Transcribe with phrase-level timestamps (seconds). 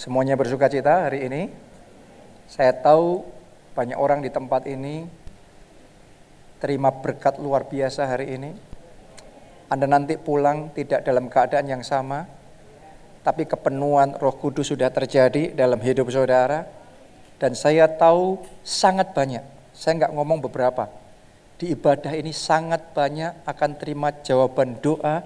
[0.00, 1.52] Semuanya bersuka cita hari ini.
[2.48, 3.20] Saya tahu
[3.76, 5.04] banyak orang di tempat ini
[6.56, 8.56] terima berkat luar biasa hari ini.
[9.68, 12.24] Anda nanti pulang tidak dalam keadaan yang sama,
[13.20, 16.64] tapi kepenuhan Roh Kudus sudah terjadi dalam hidup saudara.
[17.36, 19.44] Dan saya tahu sangat banyak,
[19.76, 20.88] saya nggak ngomong beberapa,
[21.60, 25.20] di ibadah ini sangat banyak akan terima jawaban doa,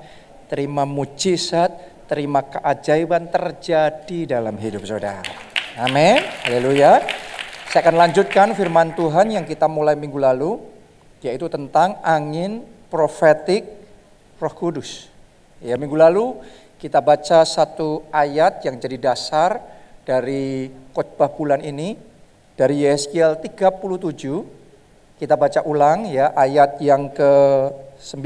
[0.50, 5.24] terima mujizat, terima keajaiban terjadi dalam hidup saudara.
[5.80, 6.20] Amin.
[6.44, 7.02] Haleluya.
[7.72, 10.62] Saya akan lanjutkan firman Tuhan yang kita mulai minggu lalu,
[11.24, 13.66] yaitu tentang angin profetik
[14.38, 15.10] Roh Kudus.
[15.58, 16.38] Ya, minggu lalu
[16.78, 19.58] kita baca satu ayat yang jadi dasar
[20.04, 21.96] dari khotbah bulan ini
[22.54, 25.18] dari Yeskiel 37.
[25.18, 28.20] Kita baca ulang ya ayat yang ke-9.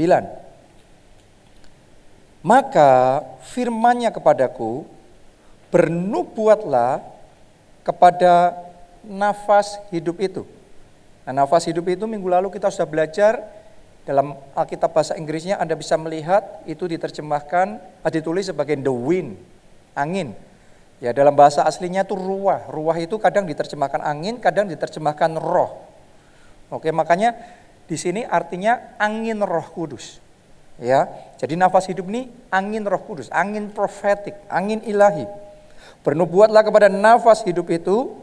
[2.39, 3.19] Maka
[3.51, 4.87] firmannya kepadaku,
[5.69, 7.03] bernubuatlah
[7.83, 8.55] kepada
[9.03, 10.43] nafas hidup itu.
[11.27, 13.43] Nah, nafas hidup itu minggu lalu kita sudah belajar
[14.07, 17.77] dalam Alkitab bahasa Inggrisnya Anda bisa melihat itu diterjemahkan,
[18.09, 19.37] ditulis sebagai the wind,
[19.93, 20.33] angin.
[20.99, 22.67] Ya dalam bahasa aslinya itu ruah.
[22.67, 25.85] Ruah itu kadang diterjemahkan angin, kadang diterjemahkan roh.
[26.73, 27.37] Oke, makanya
[27.85, 30.19] di sini artinya angin roh kudus.
[30.79, 35.27] Ya, jadi nafas hidup ini angin roh kudus, angin profetik, angin ilahi.
[36.07, 38.15] Bernubuatlah kepada nafas hidup itu,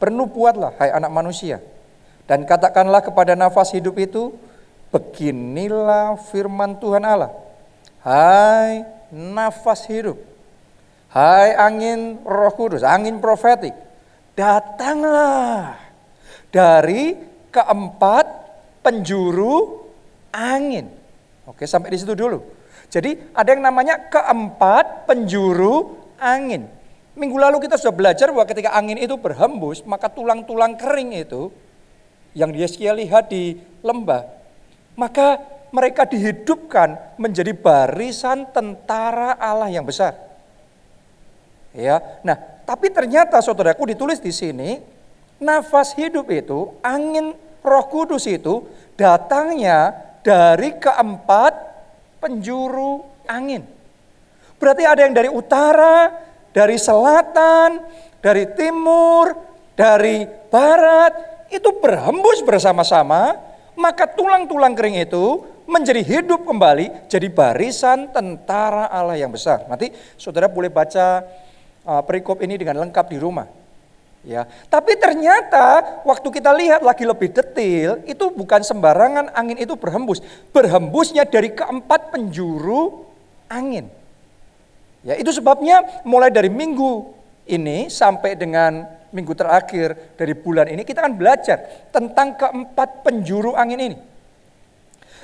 [0.00, 1.60] bernubuatlah hai anak manusia.
[2.24, 4.32] Dan katakanlah kepada nafas hidup itu,
[4.88, 7.36] beginilah firman Tuhan Allah.
[8.00, 10.16] Hai nafas hidup,
[11.14, 13.70] Hai angin roh kudus, angin profetik,
[14.34, 15.78] datanglah
[16.50, 17.14] dari
[17.54, 18.26] keempat
[18.82, 19.86] penjuru
[20.34, 21.03] angin.
[21.44, 22.40] Oke, sampai di situ dulu.
[22.88, 26.68] Jadi ada yang namanya keempat penjuru angin.
[27.14, 31.52] Minggu lalu kita sudah belajar bahwa ketika angin itu berhembus, maka tulang-tulang kering itu
[32.34, 33.54] yang dia lihat di
[33.86, 34.26] lembah,
[34.98, 35.38] maka
[35.70, 40.18] mereka dihidupkan menjadi barisan tentara Allah yang besar.
[41.74, 41.98] Ya.
[42.22, 44.78] Nah, tapi ternyata saudaraku ditulis di sini
[45.42, 51.52] nafas hidup itu, angin Roh Kudus itu datangnya dari keempat
[52.18, 53.62] penjuru angin.
[54.56, 56.08] Berarti ada yang dari utara,
[56.56, 57.84] dari selatan,
[58.24, 59.36] dari timur,
[59.76, 63.36] dari barat, itu berhembus bersama-sama,
[63.76, 69.68] maka tulang-tulang kering itu menjadi hidup kembali, jadi barisan tentara Allah yang besar.
[69.68, 71.24] Nanti saudara boleh baca
[71.84, 73.63] uh, perikop ini dengan lengkap di rumah.
[74.24, 80.24] Ya, tapi ternyata waktu kita lihat lagi lebih detail, itu bukan sembarangan angin itu berhembus.
[80.48, 83.04] Berhembusnya dari keempat penjuru
[83.52, 83.84] angin.
[85.04, 87.12] Ya, itu sebabnya mulai dari minggu
[87.44, 93.92] ini sampai dengan minggu terakhir dari bulan ini kita akan belajar tentang keempat penjuru angin
[93.92, 93.96] ini.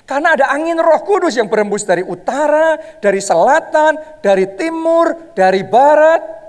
[0.05, 6.41] Karena ada angin roh kudus yang berhembus dari utara, dari selatan, dari timur, dari barat,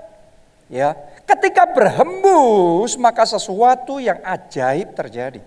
[0.72, 0.96] Ya,
[1.26, 5.40] ketika berhembus maka sesuatu yang ajaib terjadi.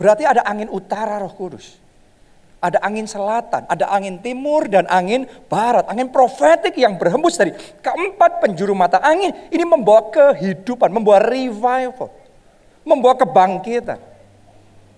[0.00, 1.76] Berarti ada angin utara Roh Kudus.
[2.60, 5.88] Ada angin selatan, ada angin timur dan angin barat.
[5.88, 9.32] Angin profetik yang berhembus dari keempat penjuru mata angin.
[9.48, 12.12] Ini membawa kehidupan, membawa revival.
[12.84, 14.00] Membawa kebangkitan.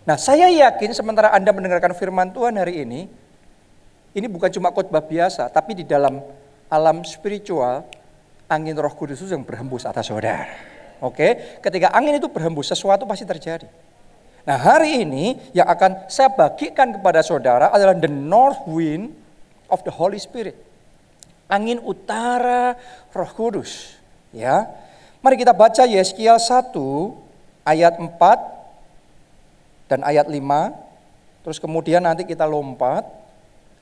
[0.02, 3.06] Nah saya yakin sementara Anda mendengarkan firman Tuhan hari ini.
[4.12, 6.18] Ini bukan cuma khotbah biasa, tapi di dalam
[6.66, 7.86] alam spiritual
[8.52, 10.44] angin roh kudus itu yang berhembus atas saudara.
[11.00, 13.66] Oke, ketika angin itu berhembus, sesuatu pasti terjadi.
[14.44, 19.10] Nah hari ini yang akan saya bagikan kepada saudara adalah the north wind
[19.72, 20.54] of the Holy Spirit.
[21.50, 22.76] Angin utara
[23.10, 23.98] roh kudus.
[24.32, 24.64] Ya,
[25.22, 26.74] Mari kita baca Yeskiel 1
[27.62, 28.10] ayat 4
[29.86, 30.34] dan ayat 5.
[31.46, 33.06] Terus kemudian nanti kita lompat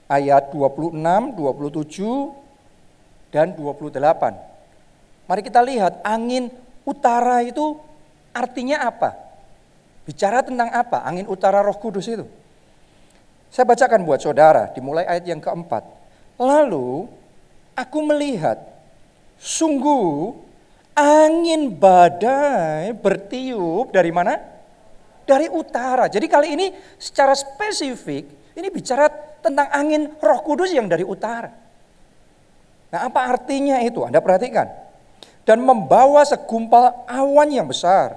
[0.04, 4.49] ayat 26, 27, dan 28.
[5.30, 6.50] Mari kita lihat angin
[6.82, 7.78] utara itu
[8.34, 9.14] artinya apa?
[10.02, 11.06] Bicara tentang apa?
[11.06, 12.26] Angin utara roh kudus itu.
[13.46, 15.86] Saya bacakan buat saudara, dimulai ayat yang keempat.
[16.34, 17.06] Lalu
[17.78, 18.58] aku melihat,
[19.38, 20.34] sungguh
[20.98, 24.34] angin badai bertiup dari mana?
[25.30, 26.10] Dari utara.
[26.10, 28.26] Jadi kali ini secara spesifik,
[28.58, 29.06] ini bicara
[29.38, 31.54] tentang angin roh kudus yang dari utara.
[32.90, 34.02] Nah apa artinya itu?
[34.02, 34.89] Anda perhatikan
[35.50, 38.14] dan membawa segumpal awan yang besar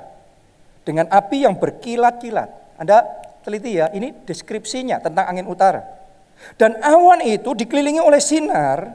[0.86, 2.78] dengan api yang berkilat-kilat.
[2.78, 3.02] Anda
[3.42, 5.82] teliti ya, ini deskripsinya tentang angin utara.
[6.62, 8.94] Dan awan itu dikelilingi oleh sinar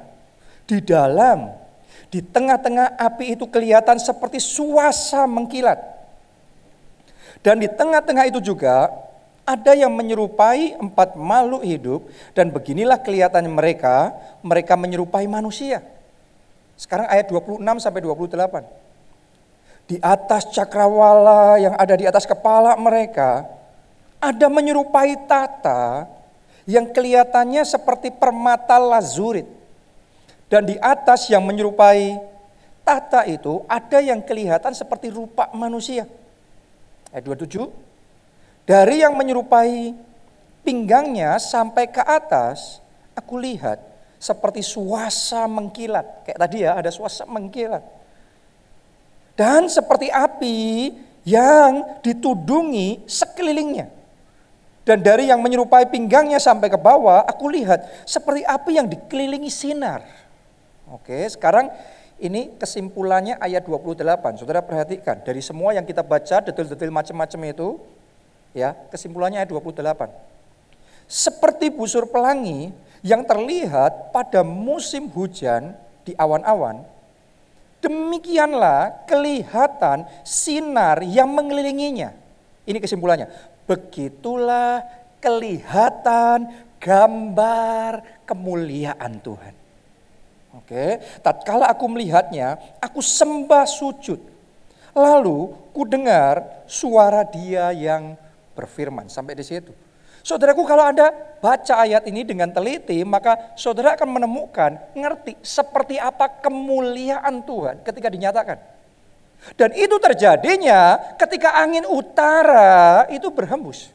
[0.70, 1.66] di dalam
[2.08, 5.76] Di tengah-tengah api itu kelihatan seperti suasa mengkilat.
[7.44, 8.88] Dan di tengah-tengah itu juga
[9.44, 15.84] ada yang menyerupai empat makhluk hidup dan beginilah kelihatannya mereka, mereka menyerupai manusia.
[16.78, 19.90] Sekarang ayat 26 sampai 28.
[19.90, 23.42] Di atas cakrawala yang ada di atas kepala mereka
[24.22, 26.06] ada menyerupai tata
[26.70, 29.48] yang kelihatannya seperti permata lazurit.
[30.46, 32.14] Dan di atas yang menyerupai
[32.86, 36.06] tata itu ada yang kelihatan seperti rupa manusia.
[37.10, 37.68] Ayat 27.
[38.68, 39.96] Dari yang menyerupai
[40.60, 42.84] pinggangnya sampai ke atas,
[43.16, 43.80] aku lihat
[44.18, 46.26] seperti suasa mengkilat.
[46.26, 47.82] Kayak tadi ya, ada suasa mengkilat.
[49.38, 50.90] Dan seperti api
[51.22, 53.86] yang ditudungi sekelilingnya.
[54.82, 60.02] Dan dari yang menyerupai pinggangnya sampai ke bawah, aku lihat seperti api yang dikelilingi sinar.
[60.90, 61.68] Oke, sekarang
[62.18, 64.40] ini kesimpulannya ayat 28.
[64.40, 67.68] Saudara perhatikan, dari semua yang kita baca, detail-detail macam-macam itu,
[68.56, 70.08] Ya, kesimpulannya ayat 28.
[71.08, 72.72] Seperti busur pelangi
[73.02, 76.82] yang terlihat pada musim hujan di awan-awan,
[77.78, 82.10] demikianlah kelihatan sinar yang mengelilinginya.
[82.68, 83.30] Ini kesimpulannya.
[83.68, 84.82] Begitulah
[85.22, 86.48] kelihatan
[86.78, 89.54] gambar kemuliaan Tuhan.
[90.56, 94.18] Oke, tatkala aku melihatnya, aku sembah sujud.
[94.96, 98.16] Lalu ku dengar suara dia yang
[98.58, 99.06] berfirman.
[99.06, 99.70] Sampai di situ.
[100.28, 101.08] Saudaraku kalau Anda
[101.40, 108.12] baca ayat ini dengan teliti, maka saudara akan menemukan, ngerti seperti apa kemuliaan Tuhan ketika
[108.12, 108.60] dinyatakan.
[109.56, 113.88] Dan itu terjadinya ketika angin utara itu berhembus.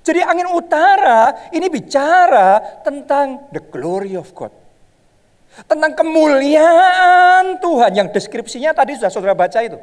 [0.00, 4.56] Jadi angin utara ini bicara tentang the glory of God.
[5.68, 9.76] Tentang kemuliaan Tuhan yang deskripsinya tadi sudah saudara baca itu.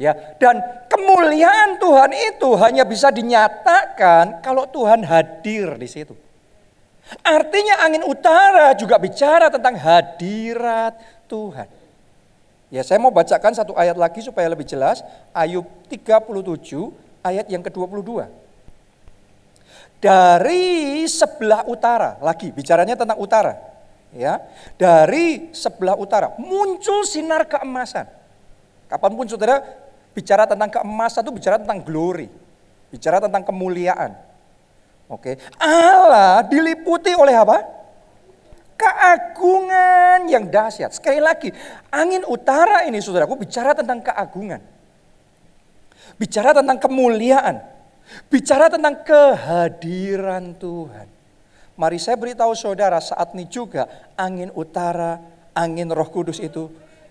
[0.00, 6.16] Ya, dan kemuliaan Tuhan itu hanya bisa dinyatakan kalau Tuhan hadir di situ.
[7.20, 10.96] Artinya angin utara juga bicara tentang hadirat
[11.28, 11.68] Tuhan.
[12.72, 15.04] Ya, saya mau bacakan satu ayat lagi supaya lebih jelas.
[15.36, 16.00] Ayub 37
[17.20, 18.24] ayat yang ke-22.
[20.00, 23.52] Dari sebelah utara, lagi bicaranya tentang utara.
[24.16, 24.40] Ya,
[24.80, 28.08] dari sebelah utara muncul sinar keemasan.
[28.90, 29.62] Kapan pun saudara
[30.10, 32.26] Bicara tentang keemasan itu bicara tentang glory.
[32.90, 34.18] Bicara tentang kemuliaan.
[35.10, 35.38] Oke.
[35.58, 37.62] Allah diliputi oleh apa?
[38.74, 40.96] Keagungan yang dahsyat.
[40.96, 41.52] Sekali lagi,
[41.92, 44.62] angin utara ini saudaraku bicara tentang keagungan.
[46.16, 47.60] Bicara tentang kemuliaan.
[48.26, 51.06] Bicara tentang kehadiran Tuhan.
[51.78, 53.86] Mari saya beritahu saudara saat ini juga
[54.18, 55.22] angin utara,
[55.54, 56.68] angin roh kudus itu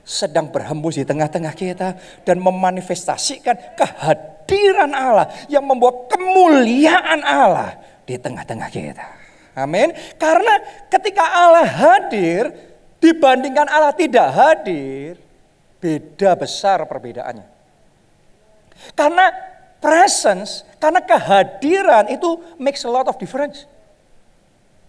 [0.10, 1.94] sedang berhembus di tengah-tengah kita
[2.26, 7.78] dan memanifestasikan kehadiran Allah yang membawa kemuliaan Allah
[8.10, 9.06] di tengah-tengah kita.
[9.54, 9.94] Amin.
[10.18, 10.58] Karena
[10.90, 12.50] ketika Allah hadir
[12.98, 15.22] dibandingkan Allah tidak hadir,
[15.78, 17.46] beda besar perbedaannya.
[18.98, 19.30] Karena
[19.78, 23.70] presence, karena kehadiran itu makes a lot of difference.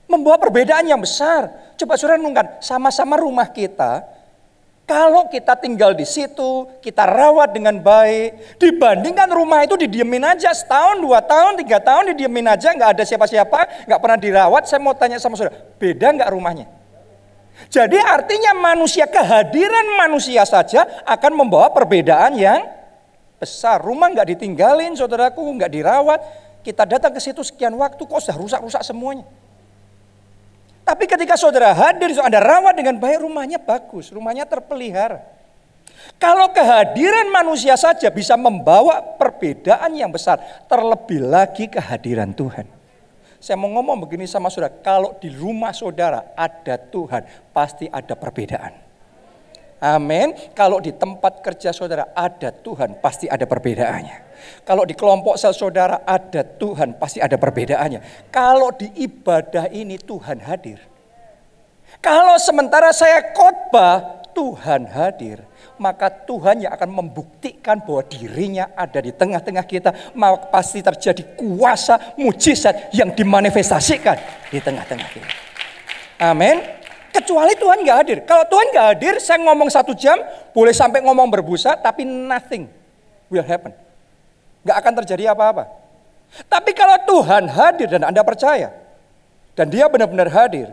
[0.08, 1.76] Membawa perbedaan yang besar.
[1.76, 4.19] Coba saudara renungkan, sama-sama rumah kita
[4.91, 10.99] kalau kita tinggal di situ, kita rawat dengan baik, dibandingkan rumah itu didiemin aja setahun,
[10.99, 14.67] dua tahun, tiga tahun didiemin aja, nggak ada siapa-siapa, nggak pernah dirawat.
[14.67, 16.67] Saya mau tanya sama saudara, beda nggak rumahnya?
[17.70, 22.59] Jadi artinya manusia kehadiran manusia saja akan membawa perbedaan yang
[23.39, 23.79] besar.
[23.79, 26.19] Rumah nggak ditinggalin, saudaraku nggak dirawat.
[26.67, 29.23] Kita datang ke situ sekian waktu, kok sudah rusak-rusak semuanya.
[30.91, 35.23] Tapi ketika saudara hadir, Anda rawat dengan baik, rumahnya bagus, rumahnya terpelihara.
[36.19, 42.67] Kalau kehadiran manusia saja bisa membawa perbedaan yang besar, terlebih lagi kehadiran Tuhan.
[43.39, 47.23] Saya mau ngomong begini sama saudara, kalau di rumah saudara ada Tuhan,
[47.55, 48.75] pasti ada perbedaan.
[49.79, 50.35] Amin.
[50.59, 54.30] Kalau di tempat kerja saudara ada Tuhan, pasti ada perbedaannya.
[54.63, 58.31] Kalau di kelompok sel saudara ada Tuhan, pasti ada perbedaannya.
[58.32, 60.81] Kalau di ibadah ini Tuhan hadir.
[62.01, 65.43] Kalau sementara saya khotbah, Tuhan hadir.
[65.81, 69.91] Maka Tuhan yang akan membuktikan bahwa dirinya ada di tengah-tengah kita.
[70.13, 74.17] Maka pasti terjadi kuasa mujizat yang dimanifestasikan
[74.53, 75.31] di tengah-tengah kita.
[76.20, 76.61] Amin.
[77.11, 78.19] Kecuali Tuhan gak hadir.
[78.23, 80.20] Kalau Tuhan gak hadir, saya ngomong satu jam,
[80.55, 82.70] boleh sampai ngomong berbusa, tapi nothing
[83.27, 83.75] will happen.
[84.67, 85.69] Gak akan terjadi apa-apa.
[86.46, 88.70] Tapi kalau Tuhan hadir dan Anda percaya,
[89.58, 90.70] dan dia benar-benar hadir,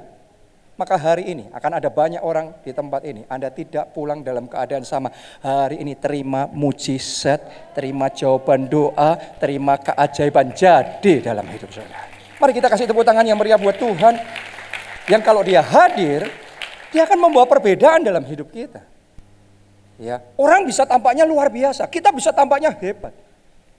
[0.77, 3.25] Maka hari ini akan ada banyak orang di tempat ini.
[3.25, 5.09] Anda tidak pulang dalam keadaan sama.
[5.41, 12.05] Hari ini terima mujizat, terima jawaban doa, terima keajaiban jadi dalam hidup saudara.
[12.37, 14.21] Mari kita kasih tepuk tangan yang meriah buat Tuhan.
[15.09, 16.29] Yang kalau dia hadir,
[16.93, 18.85] dia akan membawa perbedaan dalam hidup kita.
[19.97, 23.17] Ya, orang bisa tampaknya luar biasa, kita bisa tampaknya hebat.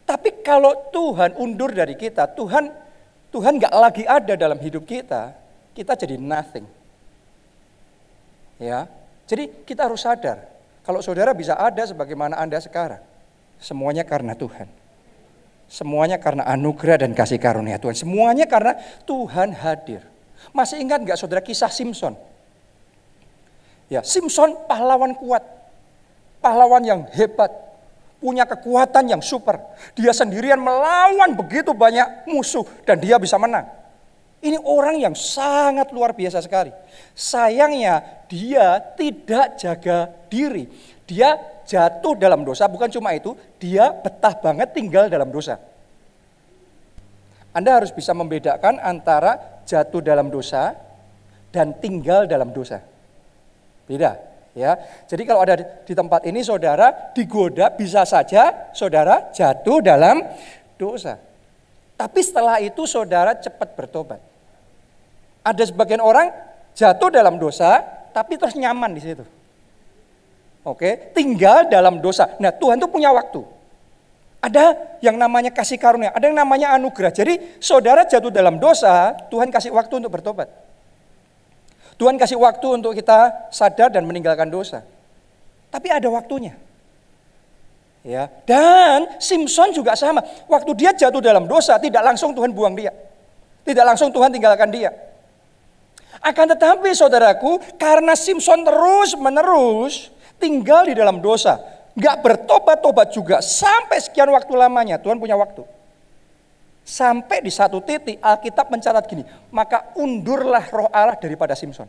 [0.08, 2.72] Tapi kalau Tuhan undur dari kita, Tuhan
[3.28, 5.36] Tuhan nggak lagi ada dalam hidup kita,
[5.76, 6.64] kita jadi nothing.
[8.56, 8.88] Ya,
[9.28, 10.48] jadi kita harus sadar
[10.88, 13.04] kalau saudara bisa ada sebagaimana Anda sekarang,
[13.60, 14.64] semuanya karena Tuhan.
[15.68, 17.92] Semuanya karena anugerah dan kasih karunia Tuhan.
[17.92, 18.72] Semuanya karena
[19.04, 20.00] Tuhan hadir.
[20.56, 22.16] Masih ingat nggak saudara kisah Simpson?
[23.92, 25.44] Ya, Simpson pahlawan kuat.
[26.40, 27.52] Pahlawan yang hebat.
[28.18, 29.62] Punya kekuatan yang super.
[29.94, 33.66] Dia sendirian melawan begitu banyak musuh dan dia bisa menang.
[34.38, 36.70] Ini orang yang sangat luar biasa sekali.
[37.14, 40.70] Sayangnya dia tidak jaga diri.
[41.06, 41.34] Dia
[41.66, 45.58] jatuh dalam dosa, bukan cuma itu, dia betah banget tinggal dalam dosa.
[47.50, 50.78] Anda harus bisa membedakan antara jatuh dalam dosa
[51.50, 52.78] dan tinggal dalam dosa.
[53.88, 54.20] Beda,
[54.58, 54.74] ya.
[55.06, 60.18] Jadi kalau ada di tempat ini saudara digoda bisa saja saudara jatuh dalam
[60.74, 61.16] dosa.
[61.98, 64.22] Tapi setelah itu saudara cepat bertobat.
[65.42, 66.30] Ada sebagian orang
[66.78, 67.82] jatuh dalam dosa,
[68.14, 69.26] tapi terus nyaman di situ.
[70.62, 72.38] Oke, tinggal dalam dosa.
[72.38, 73.40] Nah, Tuhan tuh punya waktu.
[74.38, 77.10] Ada yang namanya kasih karunia, ada yang namanya anugerah.
[77.10, 80.67] Jadi, saudara jatuh dalam dosa, Tuhan kasih waktu untuk bertobat.
[81.98, 84.86] Tuhan kasih waktu untuk kita sadar dan meninggalkan dosa.
[85.68, 86.54] Tapi ada waktunya.
[88.06, 90.22] Ya, dan Simpson juga sama.
[90.46, 92.94] Waktu dia jatuh dalam dosa, tidak langsung Tuhan buang dia.
[93.66, 94.94] Tidak langsung Tuhan tinggalkan dia.
[96.22, 101.58] Akan tetapi saudaraku, karena Simpson terus menerus tinggal di dalam dosa,
[101.98, 105.77] nggak bertobat-tobat juga sampai sekian waktu lamanya, Tuhan punya waktu.
[106.88, 109.20] Sampai di satu titik Alkitab mencatat gini,
[109.52, 111.84] maka undurlah roh Allah daripada Simpson.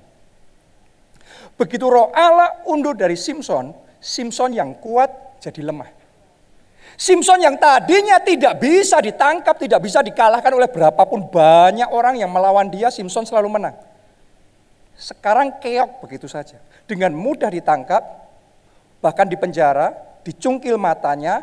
[1.55, 3.71] Begitu roh Allah undur dari Simpson,
[4.03, 5.87] Simpson yang kuat jadi lemah.
[6.99, 12.67] Simpson yang tadinya tidak bisa ditangkap, tidak bisa dikalahkan oleh berapapun banyak orang yang melawan
[12.67, 13.79] dia, Simpson selalu menang.
[14.99, 16.59] Sekarang keok begitu saja.
[16.83, 18.03] Dengan mudah ditangkap,
[18.99, 19.95] bahkan dipenjara,
[20.27, 21.39] dicungkil matanya,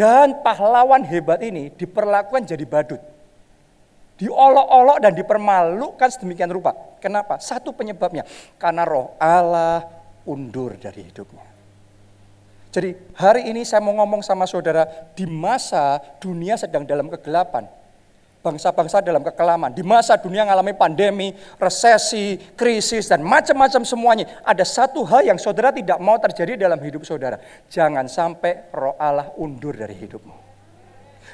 [0.00, 3.04] dan pahlawan hebat ini diperlakukan jadi badut.
[4.16, 6.72] Diolok-olok dan dipermalukan sedemikian rupa.
[7.04, 7.36] Kenapa?
[7.36, 8.24] Satu penyebabnya.
[8.56, 9.84] Karena roh Allah
[10.24, 11.44] undur dari hidupnya.
[12.72, 17.68] Jadi hari ini saya mau ngomong sama saudara, di masa dunia sedang dalam kegelapan,
[18.40, 19.72] bangsa-bangsa dalam kekelaman.
[19.72, 21.28] Di masa dunia mengalami pandemi,
[21.60, 24.26] resesi, krisis, dan macam-macam semuanya.
[24.44, 27.40] Ada satu hal yang saudara tidak mau terjadi dalam hidup saudara.
[27.68, 30.34] Jangan sampai roh Allah undur dari hidupmu.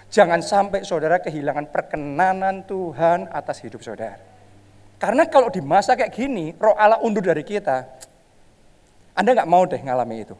[0.06, 4.18] Jangan sampai saudara kehilangan perkenanan Tuhan atas hidup saudara.
[4.96, 7.84] Karena kalau di masa kayak gini, roh Allah undur dari kita,
[9.12, 10.36] Anda nggak mau deh ngalami itu.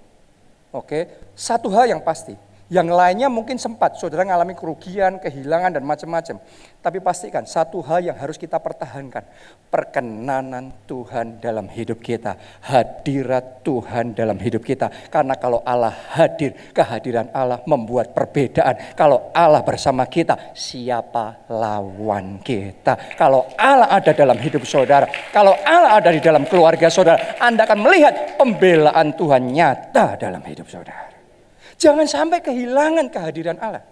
[0.75, 6.43] Oke, satu hal yang pasti, yang lainnya mungkin sempat saudara mengalami kerugian, kehilangan, dan macam-macam.
[6.83, 9.23] Tapi pastikan satu hal yang harus kita pertahankan.
[9.71, 12.35] Perkenanan Tuhan dalam hidup kita.
[12.67, 14.91] Hadirat Tuhan dalam hidup kita.
[15.11, 18.99] Karena kalau Allah hadir, kehadiran Allah membuat perbedaan.
[18.99, 23.15] Kalau Allah bersama kita, siapa lawan kita?
[23.15, 27.79] Kalau Allah ada dalam hidup saudara, kalau Allah ada di dalam keluarga saudara, Anda akan
[27.79, 31.16] melihat pembelaan Tuhan nyata dalam hidup saudara.
[31.77, 33.85] Jangan sampai kehilangan kehadiran Allah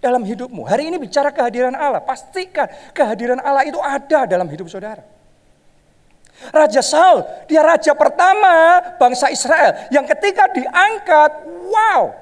[0.00, 0.68] dalam hidupmu.
[0.68, 5.00] Hari ini bicara kehadiran Allah, pastikan kehadiran Allah itu ada dalam hidup saudara.
[6.52, 12.12] Raja Saul, dia raja pertama bangsa Israel yang ketika diangkat, wow,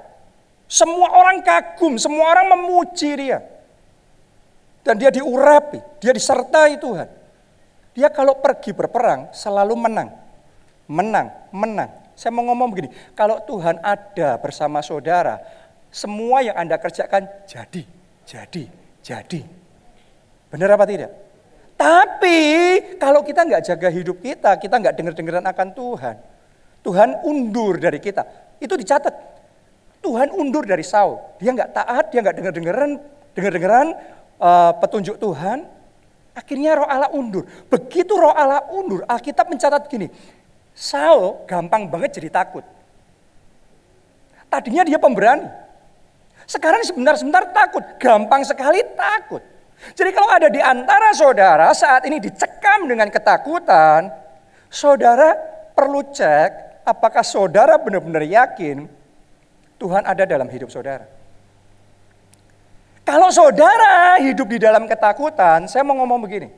[0.70, 3.42] semua orang kagum, semua orang memuji dia.
[4.86, 7.08] Dan dia diurapi, dia disertai Tuhan.
[7.96, 10.12] Dia kalau pergi berperang selalu menang.
[10.86, 12.03] Menang, menang.
[12.14, 15.42] Saya mau ngomong begini, kalau Tuhan ada bersama saudara,
[15.90, 17.82] semua yang Anda kerjakan jadi,
[18.26, 18.64] jadi,
[19.02, 19.40] jadi.
[20.50, 21.10] Benar apa tidak?
[21.74, 22.38] Tapi
[23.02, 26.16] kalau kita nggak jaga hidup kita, kita nggak dengar-dengaran akan Tuhan.
[26.86, 28.22] Tuhan undur dari kita.
[28.62, 29.34] Itu dicatat.
[29.98, 31.18] Tuhan undur dari Saul.
[31.42, 32.90] Dia nggak taat, dia nggak dengar-dengaran,
[33.34, 33.86] dengar-dengaran
[34.38, 35.66] uh, petunjuk Tuhan.
[36.34, 37.46] Akhirnya roh Allah undur.
[37.70, 40.10] Begitu roh Allah undur, Alkitab mencatat gini.
[40.74, 42.66] Saul gampang banget jadi takut.
[44.50, 45.46] Tadinya dia pemberani.
[46.44, 49.40] Sekarang sebentar-sebentar takut, gampang sekali takut.
[49.96, 54.12] Jadi kalau ada di antara saudara saat ini dicekam dengan ketakutan,
[54.74, 55.38] Saudara
[55.70, 58.90] perlu cek apakah saudara benar-benar yakin
[59.78, 61.06] Tuhan ada dalam hidup saudara.
[63.06, 66.50] Kalau saudara hidup di dalam ketakutan, saya mau ngomong begini.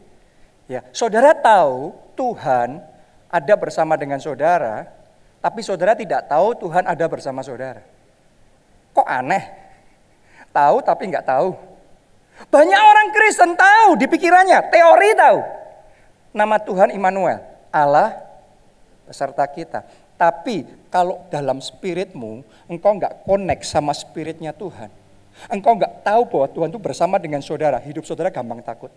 [0.65, 2.81] Ya, saudara tahu Tuhan
[3.37, 4.89] ada bersama dengan saudara,
[5.45, 7.85] tapi saudara tidak tahu Tuhan ada bersama saudara.
[8.97, 9.45] Kok aneh?
[10.51, 11.53] Tahu tapi nggak tahu.
[12.49, 15.39] Banyak orang Kristen tahu di pikirannya, teori tahu.
[16.37, 17.41] Nama Tuhan Immanuel,
[17.73, 18.17] Allah
[19.05, 19.85] beserta kita.
[20.17, 22.41] Tapi kalau dalam spiritmu,
[22.73, 24.89] engkau nggak connect sama spiritnya Tuhan
[25.53, 27.77] Engkau nggak tahu bahwa Tuhan itu bersama dengan saudara.
[27.77, 28.89] Hidup saudara gampang takut.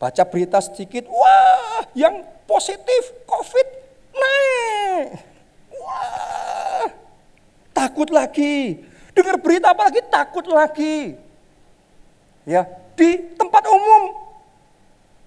[0.00, 3.66] Baca berita sedikit, wah yang positif COVID
[4.16, 5.20] naik.
[5.76, 6.88] Wah,
[7.76, 8.80] takut lagi.
[9.12, 11.20] Dengar berita apa lagi takut lagi.
[12.48, 12.64] Ya,
[12.96, 14.16] di tempat umum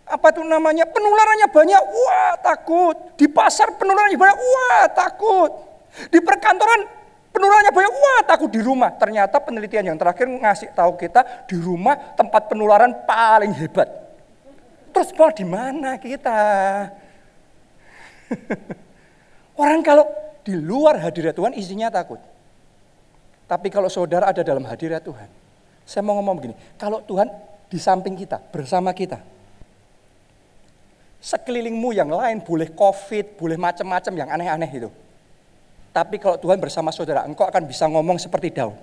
[0.10, 2.98] apa itu namanya penularannya banyak, wah takut.
[3.14, 5.54] Di pasar penularannya banyak, wah takut.
[6.10, 8.94] Di perkantoran Penularannya banyak, wah takut di rumah.
[8.94, 14.03] Ternyata penelitian yang terakhir ngasih tahu kita di rumah tempat penularan paling hebat.
[14.94, 16.40] Terus mau di mana kita?
[19.62, 20.06] Orang kalau
[20.46, 22.22] di luar hadirat Tuhan isinya takut.
[23.50, 25.30] Tapi kalau saudara ada dalam hadirat Tuhan,
[25.84, 27.28] saya mau ngomong begini, kalau Tuhan
[27.68, 29.20] di samping kita, bersama kita,
[31.20, 34.90] sekelilingmu yang lain boleh covid, boleh macam-macam yang aneh-aneh itu.
[35.94, 38.74] Tapi kalau Tuhan bersama saudara, engkau akan bisa ngomong seperti Daud.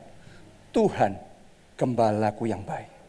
[0.70, 1.18] Tuhan,
[1.74, 2.99] gembalaku yang baik.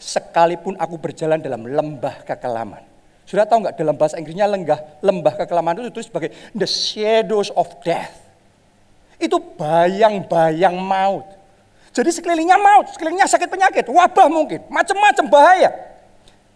[0.00, 2.80] Sekalipun aku berjalan dalam lembah kekelaman.
[3.28, 7.68] Sudah tahu nggak dalam bahasa Inggrisnya lenggah, lembah kekelaman itu ditulis sebagai the shadows of
[7.84, 8.10] death.
[9.20, 11.28] Itu bayang-bayang maut.
[11.92, 15.70] Jadi sekelilingnya maut, sekelilingnya sakit penyakit, wabah mungkin, macam-macam bahaya.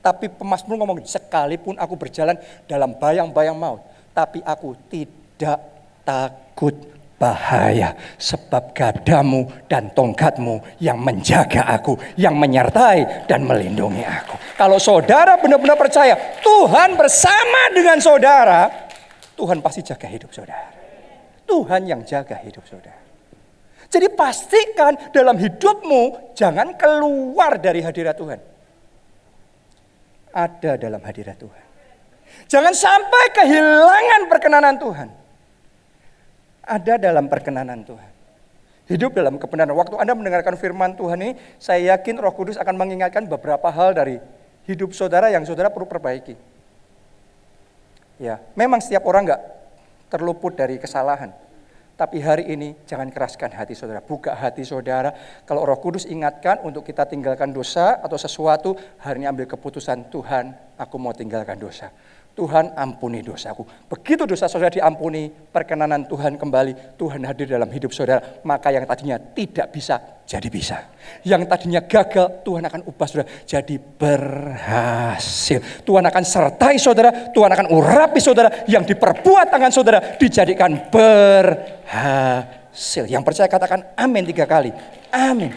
[0.01, 3.85] Tapi pemasmur ngomong, sekalipun aku berjalan dalam bayang-bayang maut,
[4.17, 5.61] tapi aku tidak
[6.07, 14.37] takut bahaya sebab gadamu dan tongkatmu yang menjaga aku, yang menyertai dan melindungi aku.
[14.59, 18.68] Kalau saudara benar-benar percaya Tuhan bersama dengan saudara,
[19.38, 20.70] Tuhan pasti jaga hidup saudara.
[21.44, 23.03] Tuhan yang jaga hidup saudara.
[23.88, 28.40] Jadi pastikan dalam hidupmu jangan keluar dari hadirat Tuhan.
[30.35, 31.64] Ada dalam hadirat Tuhan.
[32.50, 35.24] Jangan sampai kehilangan perkenanan Tuhan
[36.64, 38.11] ada dalam perkenanan Tuhan.
[38.85, 39.72] Hidup dalam kebenaran.
[39.72, 44.20] Waktu Anda mendengarkan firman Tuhan ini, saya yakin Roh Kudus akan mengingatkan beberapa hal dari
[44.68, 46.37] hidup saudara yang saudara perlu perbaiki.
[48.20, 49.42] Ya, memang setiap orang nggak
[50.12, 51.33] terluput dari kesalahan.
[51.94, 55.14] Tapi hari ini jangan keraskan hati saudara, buka hati saudara.
[55.46, 60.59] Kalau Roh Kudus ingatkan untuk kita tinggalkan dosa atau sesuatu, hari ini ambil keputusan Tuhan,
[60.74, 61.94] aku mau tinggalkan dosa.
[62.35, 63.62] Tuhan ampuni dosaku.
[63.87, 69.23] Begitu dosa saudara diampuni, perkenanan Tuhan kembali, Tuhan hadir dalam hidup saudara, maka yang tadinya
[69.23, 70.83] tidak bisa jadi bisa.
[71.23, 75.62] Yang tadinya gagal, Tuhan akan ubah saudara jadi berhasil.
[75.87, 83.07] Tuhan akan sertai saudara, Tuhan akan urapi saudara, yang diperbuat tangan saudara dijadikan berhasil.
[83.07, 84.75] Yang percaya katakan amin tiga kali.
[85.14, 85.55] Amin.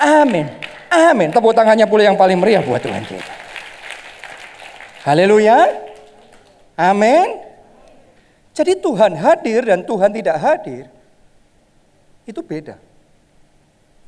[0.00, 0.48] Amin.
[0.88, 1.28] Amin.
[1.28, 3.28] Tepuk tangannya pula yang paling meriah buat Tuhan kita.
[5.04, 5.83] Haleluya.
[6.74, 7.38] Amin.
[8.54, 10.84] Jadi Tuhan hadir dan Tuhan tidak hadir
[12.26, 12.78] itu beda.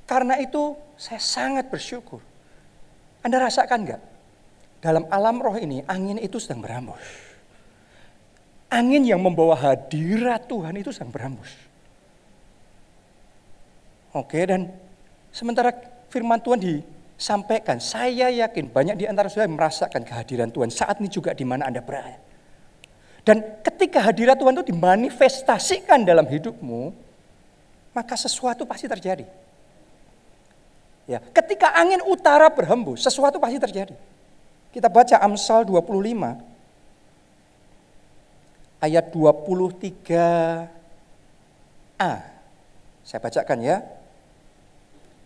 [0.07, 2.23] Karena itu saya sangat bersyukur.
[3.27, 4.03] Anda rasakan nggak?
[4.79, 7.03] Dalam alam roh ini angin itu sedang berambus.
[8.71, 11.51] Angin yang membawa hadirat Tuhan itu sedang berambus.
[14.15, 14.71] Oke dan
[15.35, 15.75] sementara
[16.09, 21.35] firman Tuhan disampaikan, saya yakin banyak di antara saudara merasakan kehadiran Tuhan saat ini juga
[21.35, 22.26] di mana Anda berada.
[23.27, 26.95] Dan ketika hadirat Tuhan itu dimanifestasikan dalam hidupmu,
[27.91, 29.27] maka sesuatu pasti terjadi.
[31.11, 33.99] Ya, ketika angin utara berhembus, sesuatu pasti terjadi.
[34.71, 36.39] Kita baca Amsal 25
[38.79, 40.71] ayat 23a.
[43.03, 43.83] Saya bacakan ya.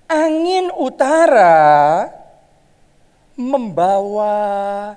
[0.08, 2.08] Angin utara
[3.36, 4.96] membawa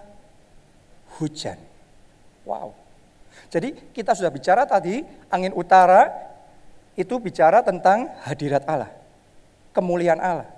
[1.19, 1.59] hujan.
[2.47, 2.82] Wow.
[3.53, 6.09] Jadi kita sudah bicara tadi, angin utara
[6.97, 8.89] itu bicara tentang hadirat Allah.
[9.77, 10.49] Kemuliaan Allah.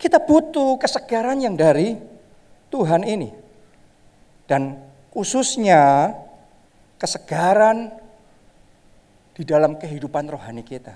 [0.00, 1.92] Kita butuh kesegaran yang dari
[2.72, 3.28] Tuhan ini.
[4.48, 4.85] Dan
[5.16, 6.12] khususnya
[7.00, 7.88] kesegaran
[9.32, 10.92] di dalam kehidupan rohani kita.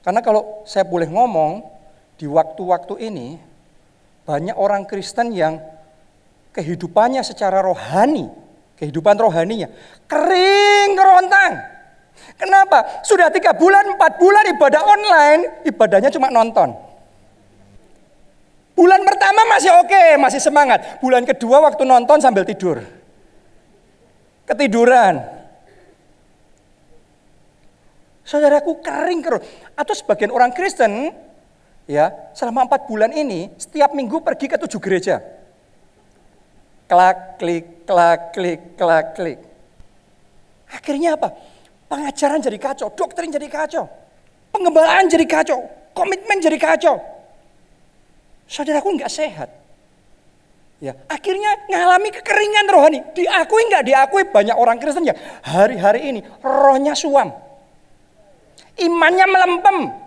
[0.00, 1.60] Karena kalau saya boleh ngomong,
[2.16, 3.36] di waktu-waktu ini
[4.24, 5.60] banyak orang Kristen yang
[6.56, 8.32] kehidupannya secara rohani,
[8.80, 9.68] kehidupan rohaninya
[10.08, 11.52] kering kerontang.
[12.40, 13.04] Kenapa?
[13.04, 16.85] Sudah tiga bulan, empat bulan ibadah online, ibadahnya cuma nonton.
[18.76, 21.00] Bulan pertama masih oke, masih semangat.
[21.00, 22.84] Bulan kedua waktu nonton sambil tidur.
[24.44, 25.24] Ketiduran.
[28.20, 29.40] Saudaraku kering kerut.
[29.72, 31.08] Atau sebagian orang Kristen,
[31.88, 35.24] ya selama empat bulan ini, setiap minggu pergi ke tujuh gereja.
[36.84, 39.40] Klak, klik, klak, klik, klak, klik.
[40.68, 41.32] Akhirnya apa?
[41.88, 43.88] Pengajaran jadi kacau, doktrin jadi kacau.
[44.52, 45.64] Pengembalaan jadi kacau,
[45.96, 47.15] komitmen jadi kacau.
[48.46, 49.50] Saudaraku nggak sehat.
[50.76, 53.00] Ya, akhirnya ngalami kekeringan rohani.
[53.16, 57.32] Diakui nggak diakui banyak orang Kristen yang hari-hari ini rohnya suam.
[58.76, 60.05] Imannya melempem.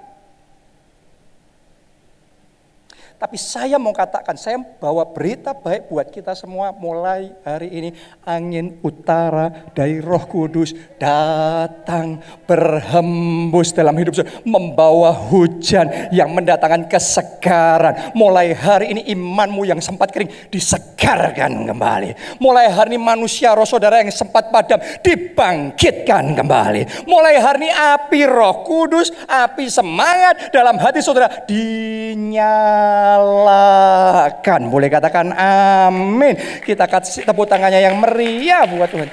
[3.19, 7.89] Tapi saya mau katakan, saya bawa berita baik buat kita semua mulai hari ini.
[8.23, 14.31] Angin utara dari roh kudus datang berhembus dalam hidup saya.
[14.47, 18.15] Membawa hujan yang mendatangkan kesegaran.
[18.15, 22.39] Mulai hari ini imanmu yang sempat kering disegarkan kembali.
[22.39, 27.03] Mulai hari ini manusia roh saudara yang sempat padam dibangkitkan kembali.
[27.03, 34.61] Mulai hari ini api roh kudus, api semangat dalam hati saudara dinyalakan dinyalakan.
[34.69, 36.35] Boleh katakan amin.
[36.61, 39.09] Kita kasih tepuk tangannya yang meriah buat Tuhan.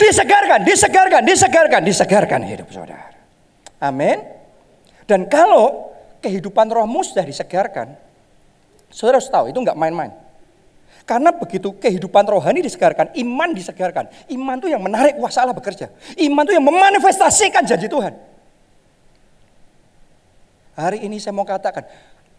[0.00, 3.12] Disegarkan, disegarkan, disegarkan, disegarkan hidup saudara.
[3.78, 4.18] Amin.
[5.06, 7.94] Dan kalau kehidupan rohmu sudah disegarkan,
[8.90, 10.10] saudara harus tahu itu nggak main-main.
[11.02, 14.06] Karena begitu kehidupan rohani disegarkan, iman disegarkan.
[14.30, 15.90] Iman itu yang menarik kuasa Allah bekerja.
[16.14, 18.14] Iman itu yang memanifestasikan janji Tuhan.
[20.72, 21.84] Hari ini saya mau katakan,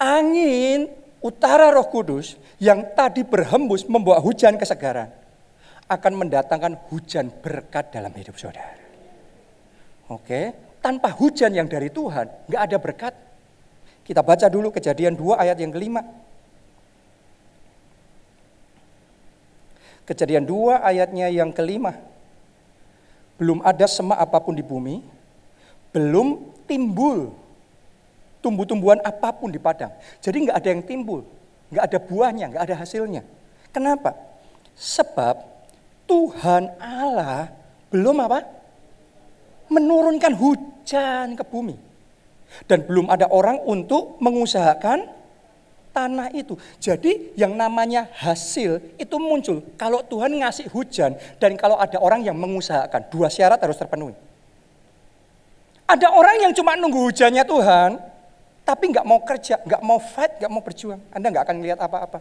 [0.01, 0.89] angin
[1.21, 5.13] utara roh kudus yang tadi berhembus membawa hujan kesegaran
[5.85, 8.73] akan mendatangkan hujan berkat dalam hidup saudara.
[10.09, 13.13] Oke, tanpa hujan yang dari Tuhan, nggak ada berkat.
[14.03, 16.01] Kita baca dulu kejadian 2 ayat yang kelima.
[20.03, 21.95] Kejadian 2 ayatnya yang kelima.
[23.39, 24.99] Belum ada semak apa pun di bumi,
[25.95, 27.31] belum timbul
[28.43, 29.95] tumbuh-tumbuhan apa pun di padang.
[30.19, 31.23] Jadi nggak ada yang timbul,
[31.71, 33.23] nggak ada buahnya, nggak ada hasilnya.
[33.71, 34.11] Kenapa?
[34.75, 35.39] Sebab
[36.03, 37.47] Tuhan Allah
[37.87, 38.43] belum apa?
[39.71, 41.79] Menurunkan hujan ke bumi.
[42.69, 45.09] Dan belum ada orang untuk mengusahakan
[45.89, 46.53] tanah itu.
[46.77, 52.37] Jadi yang namanya hasil itu muncul kalau Tuhan ngasih hujan dan kalau ada orang yang
[52.37, 53.09] mengusahakan.
[53.09, 54.13] Dua syarat harus terpenuhi.
[55.89, 58.12] Ada orang yang cuma nunggu hujannya Tuhan,
[58.63, 60.99] tapi nggak mau kerja, nggak mau fight, nggak mau berjuang.
[61.11, 62.19] Anda nggak akan lihat apa-apa.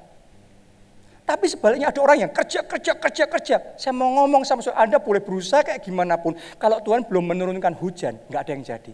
[1.23, 3.57] Tapi sebaliknya ada orang yang kerja, kerja, kerja, kerja.
[3.79, 6.35] Saya mau ngomong sama Anda boleh berusaha kayak gimana pun.
[6.59, 8.93] Kalau Tuhan belum menurunkan hujan, nggak ada yang jadi.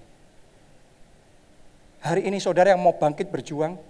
[2.05, 3.81] Hari ini saudara yang mau bangkit berjuang,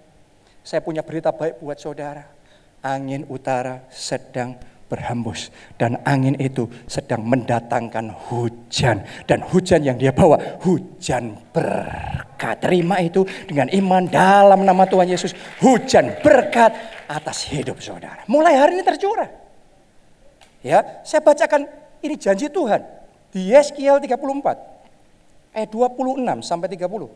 [0.62, 2.24] saya punya berita baik buat saudara.
[2.78, 4.54] Angin utara sedang
[4.88, 11.36] berhembus dan angin itu sedang mendatangkan hujan dan hujan yang dia bawa hujan
[12.38, 16.70] berkat terima itu dengan iman dalam nama Tuhan Yesus hujan berkat
[17.10, 18.22] atas hidup saudara.
[18.30, 19.26] Mulai hari ini tercurah.
[20.62, 21.66] Ya, saya bacakan
[21.98, 22.86] ini janji Tuhan
[23.34, 24.14] di Yeskiel 34
[25.50, 27.10] ayat 26 sampai 30.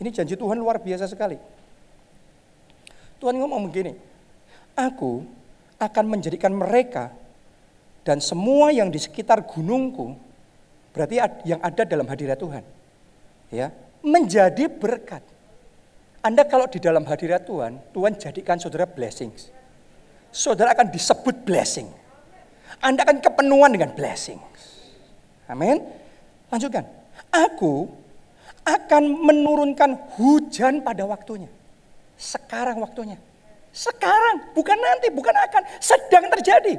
[0.00, 1.36] Ini janji Tuhan luar biasa sekali.
[3.20, 3.92] Tuhan ngomong begini,
[4.72, 5.20] Aku
[5.76, 7.12] akan menjadikan mereka
[8.08, 10.16] dan semua yang di sekitar gunungku,
[10.96, 12.64] berarti yang ada dalam hadirat Tuhan,
[13.52, 13.68] ya
[14.00, 15.20] menjadi berkat.
[16.24, 19.52] Anda kalau di dalam hadirat Tuhan, Tuhan jadikan saudara blessings.
[20.32, 21.86] Saudara akan disebut blessing.
[22.80, 24.40] Anda akan kepenuhan dengan blessing.
[25.52, 25.84] Amin.
[26.48, 26.88] Lanjutkan.
[27.28, 27.90] Aku
[28.64, 31.50] akan menurunkan hujan pada waktunya.
[32.16, 33.18] Sekarang waktunya.
[33.74, 35.62] Sekarang, bukan nanti, bukan akan.
[35.82, 36.78] Sedang terjadi.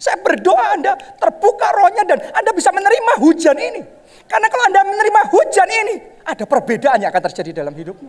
[0.00, 3.82] Saya berdoa Anda terbuka rohnya dan Anda bisa menerima hujan ini.
[4.28, 8.08] Karena kalau Anda menerima hujan ini, ada perbedaan yang akan terjadi dalam hidupmu.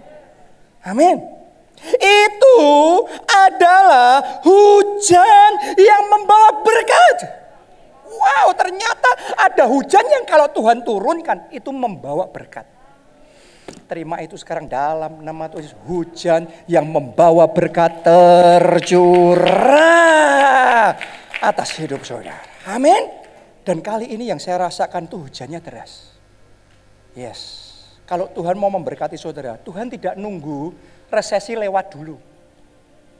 [0.88, 1.18] Amin.
[2.00, 2.60] Itu
[3.28, 7.18] adalah hujan yang membawa berkat.
[8.16, 12.64] Wow, ternyata ada hujan yang kalau Tuhan turunkan itu membawa berkat.
[13.86, 19.36] Terima itu sekarang dalam nama Tuhan hujan yang membawa berkat tercurah
[21.44, 22.40] atas hidup saudara.
[22.66, 23.25] Amin.
[23.66, 26.14] Dan kali ini yang saya rasakan tuh hujannya deras.
[27.18, 27.74] Yes.
[28.06, 30.70] Kalau Tuhan mau memberkati saudara, Tuhan tidak nunggu
[31.10, 32.22] resesi lewat dulu.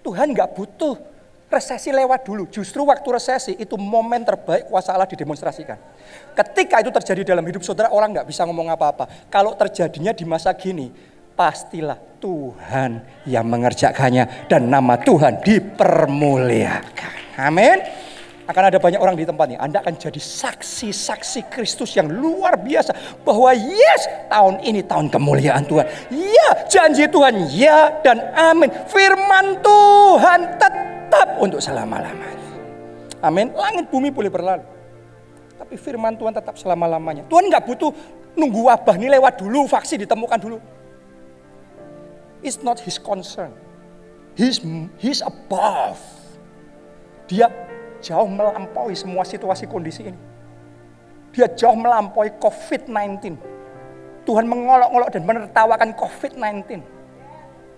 [0.06, 1.02] Tuhan nggak butuh
[1.50, 2.46] resesi lewat dulu.
[2.54, 5.82] Justru waktu resesi itu momen terbaik kuasa Allah didemonstrasikan.
[6.38, 9.10] Ketika itu terjadi dalam hidup saudara, orang nggak bisa ngomong apa-apa.
[9.34, 10.94] Kalau terjadinya di masa gini,
[11.34, 17.42] pastilah Tuhan yang mengerjakannya dan nama Tuhan dipermuliakan.
[17.42, 18.05] Amin
[18.46, 19.58] akan ada banyak orang di tempat ini.
[19.58, 22.94] Anda akan jadi saksi-saksi Kristus yang luar biasa.
[23.26, 25.86] Bahwa yes, tahun ini tahun kemuliaan Tuhan.
[26.14, 28.70] Ya, janji Tuhan ya dan amin.
[28.86, 32.46] Firman Tuhan tetap untuk selama-lamanya.
[33.26, 33.50] Amin.
[33.58, 34.66] Langit bumi boleh berlalu.
[35.58, 37.26] Tapi firman Tuhan tetap selama-lamanya.
[37.26, 37.90] Tuhan nggak butuh
[38.38, 40.62] nunggu wabah ini lewat dulu, vaksin ditemukan dulu.
[42.46, 43.50] It's not his concern.
[44.38, 44.62] He's,
[45.02, 45.98] he's above.
[47.26, 47.50] Dia
[48.06, 50.20] jauh melampaui semua situasi kondisi ini.
[51.34, 53.34] Dia jauh melampaui COVID-19.
[54.26, 56.86] Tuhan mengolok-olok dan menertawakan COVID-19.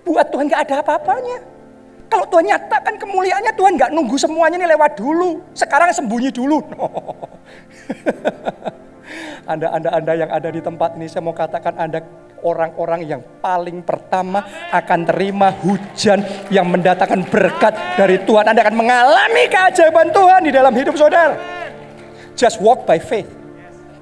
[0.04, 1.38] Buat Tuhan gak ada apa-apanya.
[2.08, 5.44] Kalau Tuhan nyatakan kemuliaannya, Tuhan gak nunggu semuanya ini lewat dulu.
[5.56, 6.64] Sekarang sembunyi dulu.
[9.52, 12.04] anda, anda, anda yang ada di tempat ini, saya mau katakan Anda
[12.44, 16.22] orang-orang yang paling pertama akan terima hujan
[16.54, 18.50] yang mendatangkan berkat dari Tuhan.
[18.50, 21.38] Anda akan mengalami keajaiban Tuhan di dalam hidup saudara.
[22.38, 23.30] Just walk by faith.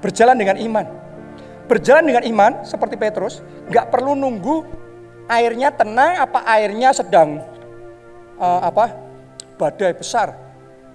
[0.04, 0.86] Berjalan dengan iman.
[1.66, 4.62] Berjalan dengan iman seperti Petrus, nggak perlu nunggu
[5.26, 7.42] airnya tenang apa airnya sedang
[8.38, 8.94] uh, apa
[9.58, 10.36] badai besar,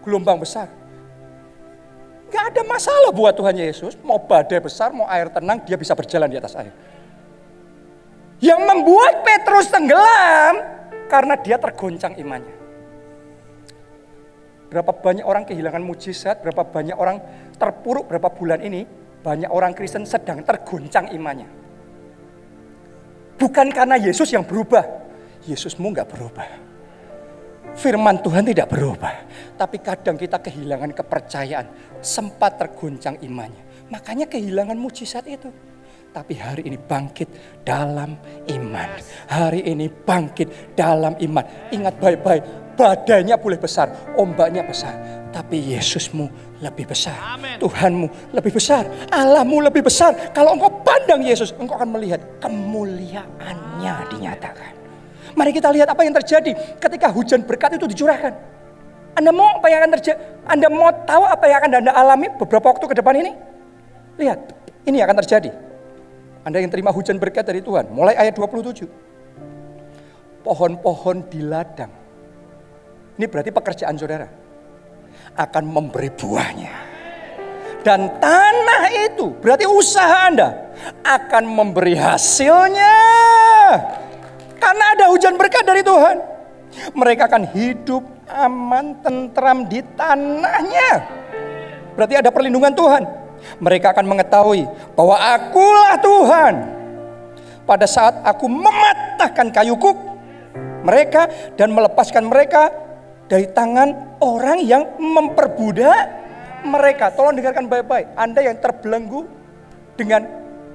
[0.05, 0.71] gelombang besar.
[2.31, 6.31] Gak ada masalah buat Tuhan Yesus, mau badai besar, mau air tenang, dia bisa berjalan
[6.31, 6.71] di atas air.
[8.41, 10.55] Yang membuat Petrus tenggelam
[11.05, 12.57] karena dia tergoncang imannya.
[14.71, 17.21] Berapa banyak orang kehilangan mujizat, berapa banyak orang
[17.59, 18.87] terpuruk berapa bulan ini,
[19.21, 21.45] banyak orang Kristen sedang tergoncang imannya.
[23.37, 24.81] Bukan karena Yesus yang berubah,
[25.45, 26.47] Yesusmu nggak berubah.
[27.77, 33.87] Firman Tuhan tidak berubah, tapi kadang kita kehilangan kepercayaan, sempat tergoncang imannya.
[33.91, 35.51] Makanya kehilangan mujizat itu.
[36.11, 37.31] Tapi hari ini bangkit
[37.63, 38.19] dalam
[38.51, 38.89] iman.
[39.31, 41.71] Hari ini bangkit dalam iman.
[41.71, 44.91] Ingat baik-baik, badainya boleh besar, ombaknya besar.
[45.31, 46.27] Tapi Yesusmu
[46.59, 47.39] lebih besar.
[47.39, 47.55] Amen.
[47.63, 48.83] Tuhanmu lebih besar.
[49.07, 50.35] Allahmu lebih besar.
[50.35, 54.75] Kalau engkau pandang Yesus, engkau akan melihat kemuliaannya dinyatakan.
[55.31, 58.35] Mari kita lihat apa yang terjadi ketika hujan berkat itu dicurahkan.
[59.15, 60.19] Anda mau apa yang akan terjadi?
[60.43, 63.31] Anda mau tahu apa yang akan Anda alami beberapa waktu ke depan ini?
[64.19, 64.39] Lihat,
[64.91, 65.70] ini akan terjadi.
[66.41, 67.93] Anda yang terima hujan berkat dari Tuhan.
[67.93, 68.89] Mulai ayat 27.
[70.41, 71.93] Pohon-pohon di ladang.
[73.17, 74.25] Ini berarti pekerjaan saudara.
[75.37, 76.73] Akan memberi buahnya.
[77.85, 80.73] Dan tanah itu berarti usaha Anda
[81.05, 82.97] akan memberi hasilnya.
[84.57, 86.17] Karena ada hujan berkat dari Tuhan.
[86.97, 91.05] Mereka akan hidup aman, tentram di tanahnya.
[91.93, 93.20] Berarti ada perlindungan Tuhan.
[93.59, 96.55] Mereka akan mengetahui bahwa akulah Tuhan.
[97.65, 99.95] Pada saat aku mematahkan kayu kuk
[100.81, 102.73] mereka dan melepaskan mereka
[103.29, 106.09] dari tangan orang yang memperbudak
[106.67, 107.13] mereka.
[107.15, 108.11] Tolong dengarkan baik-baik.
[108.17, 109.23] Anda yang terbelenggu
[109.95, 110.25] dengan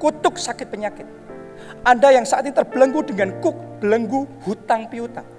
[0.01, 1.05] kutuk sakit penyakit.
[1.85, 5.36] Anda yang saat ini terbelenggu dengan kuk, belenggu, hutang piutang.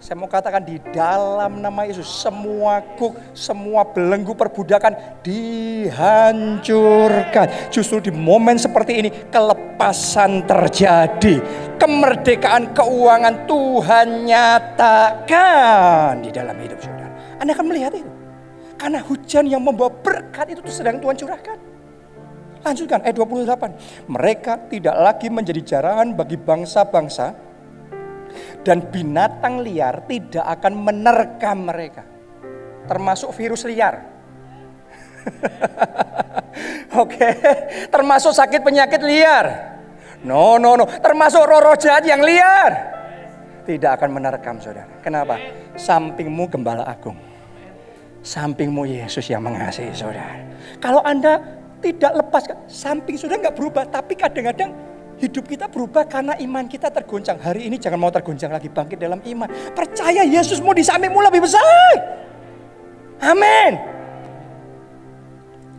[0.00, 7.68] Saya mau katakan di dalam nama Yesus semua kuk, semua belenggu perbudakan dihancurkan.
[7.68, 11.44] Justru di momen seperti ini kelepasan terjadi.
[11.76, 17.36] Kemerdekaan keuangan Tuhan nyatakan di dalam hidup saudara.
[17.36, 18.08] Anda akan melihat itu.
[18.80, 21.60] Karena hujan yang membawa berkat itu sedang Tuhan curahkan.
[22.64, 24.08] Lanjutkan ayat 28.
[24.08, 27.49] Mereka tidak lagi menjadi jarahan bagi bangsa-bangsa
[28.60, 32.02] dan binatang liar tidak akan menerkam mereka.
[32.84, 33.94] Termasuk virus liar.
[37.00, 37.32] Oke, okay.
[37.88, 39.46] termasuk sakit penyakit liar.
[40.26, 42.92] No, no, no, termasuk roh-roh jahat yang liar.
[43.64, 45.00] Tidak akan menerkam saudara.
[45.00, 45.38] Kenapa?
[45.78, 47.16] Sampingmu gembala agung.
[48.20, 50.44] Sampingmu Yesus yang mengasihi saudara.
[50.82, 51.40] Kalau Anda
[51.80, 54.76] tidak lepas, samping saudara nggak berubah, tapi kadang-kadang
[55.20, 57.36] Hidup kita berubah karena iman kita tergoncang.
[57.36, 59.52] Hari ini jangan mau tergoncang lagi, bangkit dalam iman.
[59.76, 61.92] Percaya Yesusmu di sampingmu lebih besar.
[63.20, 63.76] Amin.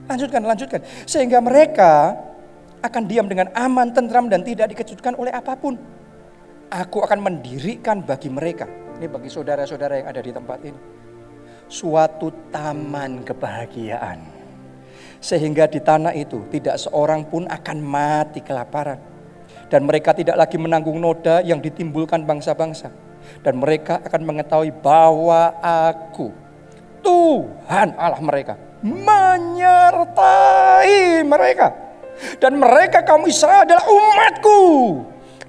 [0.05, 0.81] Lanjutkan, lanjutkan.
[1.09, 2.13] Sehingga mereka
[2.85, 5.73] akan diam dengan aman, tentram, dan tidak dikejutkan oleh apa pun.
[6.69, 8.69] Aku akan mendirikan bagi mereka.
[9.01, 10.79] Ini bagi saudara-saudara yang ada di tempat ini.
[11.65, 14.21] Suatu taman kebahagiaan.
[15.17, 19.10] Sehingga di tanah itu tidak seorang pun akan mati kelaparan
[19.71, 22.91] dan mereka tidak lagi menanggung noda yang ditimbulkan bangsa-bangsa.
[23.39, 26.35] Dan mereka akan mengetahui bahwa aku,
[26.99, 30.11] Tuhan Allah mereka, menyertai
[31.23, 31.71] mereka.
[32.43, 34.59] Dan mereka kaum Israel adalah umatku.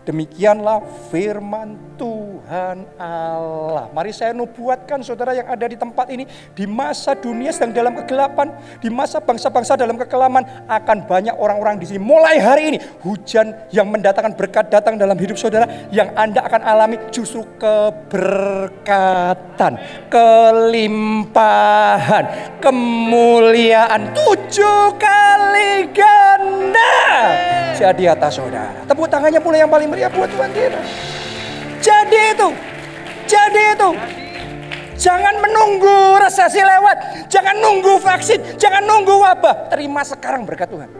[0.06, 3.87] Demikianlah firman Tuhan Allah.
[3.95, 6.27] Mari saya nubuatkan saudara yang ada di tempat ini.
[6.51, 8.51] Di masa dunia sedang dalam kegelapan.
[8.83, 10.67] Di masa bangsa-bangsa dalam kekelaman.
[10.67, 12.03] Akan banyak orang-orang di sini.
[12.03, 12.83] Mulai hari ini.
[13.07, 15.71] Hujan yang mendatangkan berkat datang dalam hidup saudara.
[15.95, 18.43] Yang Anda akan alami justru keberkatan.
[20.11, 21.15] Kelimpahan.
[22.59, 24.11] Kemuliaan.
[24.11, 26.99] Tujuh kali ganda.
[27.79, 28.83] Jadi atas saudara.
[28.91, 30.83] Tepuk tangannya pula yang paling meriah buat Tuhan kita.
[31.83, 32.49] Jadi itu.
[33.27, 33.90] Jadi itu.
[35.03, 37.27] Jangan menunggu resesi lewat.
[37.27, 38.55] Jangan nunggu vaksin.
[38.55, 39.66] Jangan nunggu wabah.
[39.75, 40.90] Terima sekarang berkat Tuhan.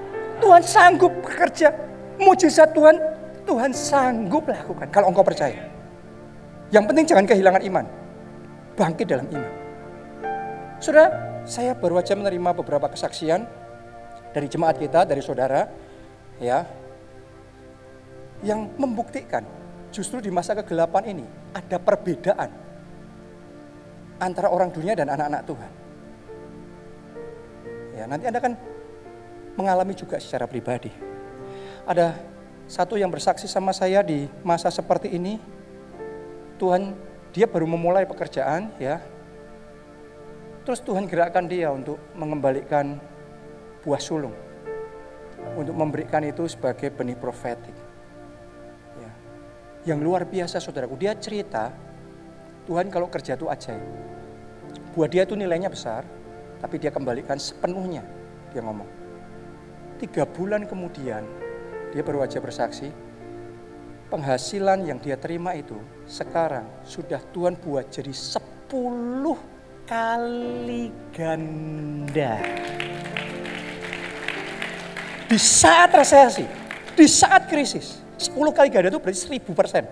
[0.42, 1.71] Tuhan sanggup bekerja.
[2.18, 2.99] Mujizat Tuhan.
[3.47, 4.90] Tuhan sanggup lakukan.
[4.90, 5.71] Kalau engkau percaya.
[6.75, 7.85] Yang penting jangan kehilangan iman.
[8.75, 9.53] Bangkit dalam iman.
[10.83, 11.07] Sudah,
[11.47, 13.47] saya baru saja menerima beberapa kesaksian
[14.35, 15.71] dari jemaat kita, dari saudara,
[16.42, 16.66] ya,
[18.42, 19.47] yang membuktikan
[19.92, 22.48] justru di masa kegelapan ini ada perbedaan
[24.16, 25.72] antara orang dunia dan anak-anak Tuhan.
[27.92, 28.57] Ya, nanti Anda kan
[29.55, 30.88] mengalami juga secara pribadi.
[31.85, 32.16] Ada
[32.64, 35.37] satu yang bersaksi sama saya di masa seperti ini.
[36.57, 36.96] Tuhan,
[37.37, 39.02] dia baru memulai pekerjaan ya.
[40.62, 42.96] Terus Tuhan gerakkan dia untuk mengembalikan
[43.83, 44.33] buah sulung.
[45.59, 47.82] Untuk memberikan itu sebagai benih profetik
[49.83, 50.95] yang luar biasa saudaraku.
[50.99, 51.75] Dia cerita,
[52.66, 53.83] Tuhan kalau kerja itu ajaib.
[54.95, 56.07] Buat dia itu nilainya besar,
[56.62, 58.07] tapi dia kembalikan sepenuhnya.
[58.55, 58.87] Dia ngomong.
[59.99, 61.23] Tiga bulan kemudian,
[61.95, 62.90] dia baru aja bersaksi,
[64.11, 69.38] penghasilan yang dia terima itu sekarang sudah Tuhan buat jadi sepuluh
[69.88, 72.37] kali ganda.
[75.33, 76.45] Di saat resesi,
[76.92, 79.85] di saat krisis, 10 kali ganda itu berarti 1000 persen.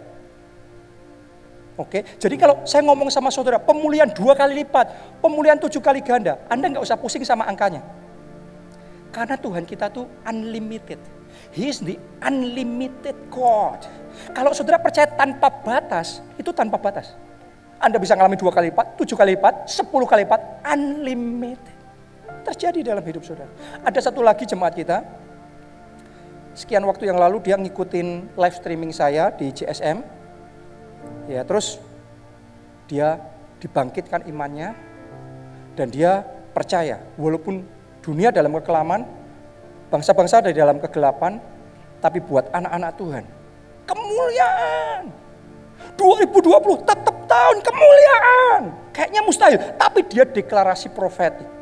[1.80, 6.36] Oke, jadi kalau saya ngomong sama saudara, pemulihan dua kali lipat, pemulihan tujuh kali ganda,
[6.52, 7.80] Anda nggak usah pusing sama angkanya.
[9.08, 11.00] Karena Tuhan kita tuh unlimited.
[11.56, 13.80] He is the unlimited God.
[14.36, 17.16] Kalau saudara percaya tanpa batas, itu tanpa batas.
[17.80, 21.76] Anda bisa ngalami dua kali lipat, tujuh kali lipat, sepuluh kali lipat, unlimited.
[22.44, 23.48] Terjadi dalam hidup saudara.
[23.80, 25.00] Ada satu lagi jemaat kita,
[26.54, 30.02] sekian waktu yang lalu dia ngikutin live streaming saya di GSM.
[31.30, 31.78] Ya, terus
[32.90, 33.22] dia
[33.62, 34.74] dibangkitkan imannya
[35.78, 37.62] dan dia percaya walaupun
[38.02, 39.06] dunia dalam kekelaman,
[39.92, 41.38] bangsa-bangsa ada di dalam kegelapan,
[42.02, 43.24] tapi buat anak-anak Tuhan
[43.90, 45.02] kemuliaan.
[45.96, 48.62] 2020 tetap tahun kemuliaan.
[48.94, 51.59] Kayaknya mustahil, tapi dia deklarasi profetik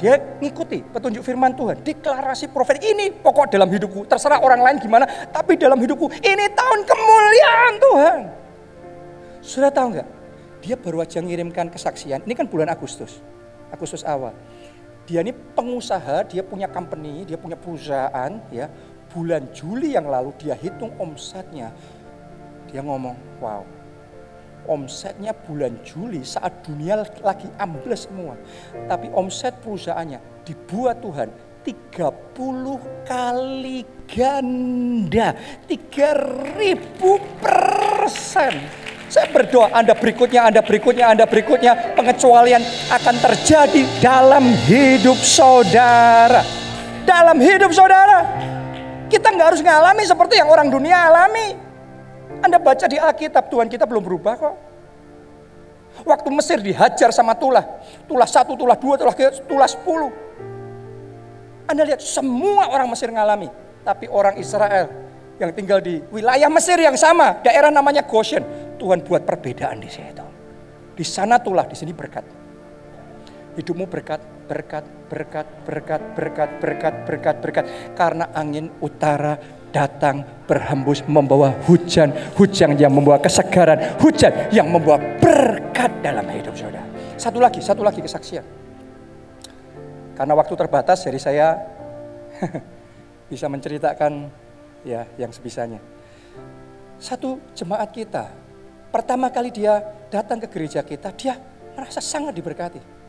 [0.00, 4.08] dia ngikuti petunjuk firman Tuhan, deklarasi profet ini pokok dalam hidupku.
[4.08, 8.20] Terserah orang lain gimana, tapi dalam hidupku ini tahun kemuliaan Tuhan.
[9.42, 10.08] Sudah tahu nggak?
[10.62, 12.22] Dia baru aja ngirimkan kesaksian.
[12.22, 13.18] Ini kan bulan Agustus,
[13.74, 14.30] Agustus awal.
[15.02, 18.70] Dia ini pengusaha, dia punya company, dia punya perusahaan, ya.
[19.10, 21.74] Bulan Juli yang lalu dia hitung omsetnya.
[22.70, 23.66] Dia ngomong, wow,
[24.68, 28.38] omsetnya bulan Juli saat dunia lagi ambles semua.
[28.86, 31.28] Tapi omset perusahaannya dibuat Tuhan
[31.62, 35.34] 30 kali ganda.
[35.70, 38.52] 3000 persen.
[39.12, 41.94] Saya berdoa Anda berikutnya, Anda berikutnya, Anda berikutnya.
[41.94, 46.42] Pengecualian akan terjadi dalam hidup saudara.
[47.04, 48.24] Dalam hidup saudara.
[49.12, 51.61] Kita nggak harus ngalami seperti yang orang dunia alami.
[52.42, 54.54] Anda baca di Alkitab, Tuhan kita belum berubah kok.
[56.02, 57.62] Waktu Mesir dihajar sama tulah.
[58.10, 59.14] Tulah satu, tulah dua, tulah,
[59.46, 60.10] tulah sepuluh.
[61.70, 63.46] Anda lihat semua orang Mesir ngalami.
[63.86, 64.90] Tapi orang Israel
[65.38, 68.42] yang tinggal di wilayah Mesir yang sama, daerah namanya Goshen.
[68.78, 70.26] Tuhan buat perbedaan di situ.
[70.98, 72.26] Di sana tulah, di sini berkat.
[73.54, 77.64] Hidupmu berkat, berkat, berkat, berkat, berkat, berkat, berkat, berkat.
[77.94, 79.38] Karena angin utara
[79.72, 86.84] datang berhembus membawa hujan, hujan yang membawa kesegaran, hujan yang membawa berkat dalam hidup saudara.
[87.16, 88.44] Satu lagi, satu lagi kesaksian.
[90.12, 91.46] Karena waktu terbatas jadi saya
[93.32, 94.28] bisa menceritakan
[94.84, 95.80] ya yang sebisanya.
[97.00, 98.30] Satu jemaat kita,
[98.92, 101.34] pertama kali dia datang ke gereja kita, dia
[101.72, 103.02] merasa sangat diberkati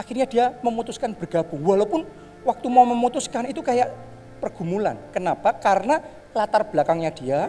[0.00, 1.60] akhirnya dia memutuskan bergabung.
[1.60, 2.08] Walaupun
[2.48, 3.92] waktu mau memutuskan itu kayak
[4.40, 4.96] pergumulan.
[5.12, 5.52] Kenapa?
[5.60, 6.00] Karena
[6.32, 7.40] latar belakangnya dia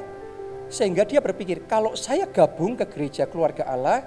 [0.71, 4.03] sehingga dia berpikir kalau saya gabung ke gereja keluarga Allah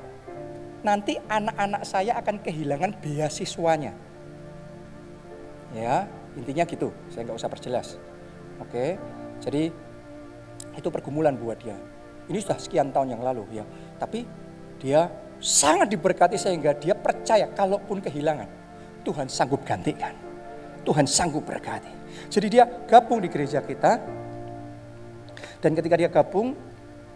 [0.84, 3.96] nanti anak-anak saya akan kehilangan beasiswanya.
[5.72, 6.06] Ya,
[6.36, 6.92] intinya gitu.
[7.10, 7.88] Saya nggak usah perjelas.
[8.62, 9.00] Oke,
[9.42, 9.72] jadi
[10.76, 11.74] itu pergumulan buat dia.
[12.30, 13.64] Ini sudah sekian tahun yang lalu ya.
[13.98, 14.24] Tapi
[14.78, 15.10] dia
[15.42, 18.48] sangat diberkati sehingga dia percaya kalaupun kehilangan,
[19.02, 20.14] Tuhan sanggup gantikan.
[20.84, 22.03] Tuhan sanggup berkati.
[22.28, 24.00] Jadi dia gabung di gereja kita.
[25.60, 26.52] Dan ketika dia gabung,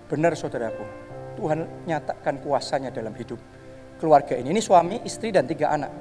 [0.09, 0.85] benar saudaraku,
[1.37, 3.37] Tuhan nyatakan kuasanya dalam hidup
[4.01, 4.57] keluarga ini.
[4.57, 5.93] Ini suami, istri, dan tiga anak.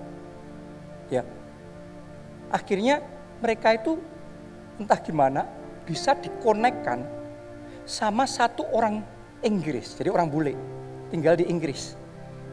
[1.07, 1.23] Ya,
[2.51, 2.99] akhirnya
[3.39, 3.99] mereka itu
[4.75, 5.47] entah gimana
[5.87, 7.03] bisa dikonekkan
[7.87, 8.99] sama satu orang
[9.39, 10.53] Inggris, jadi orang bule,
[11.07, 11.95] tinggal di Inggris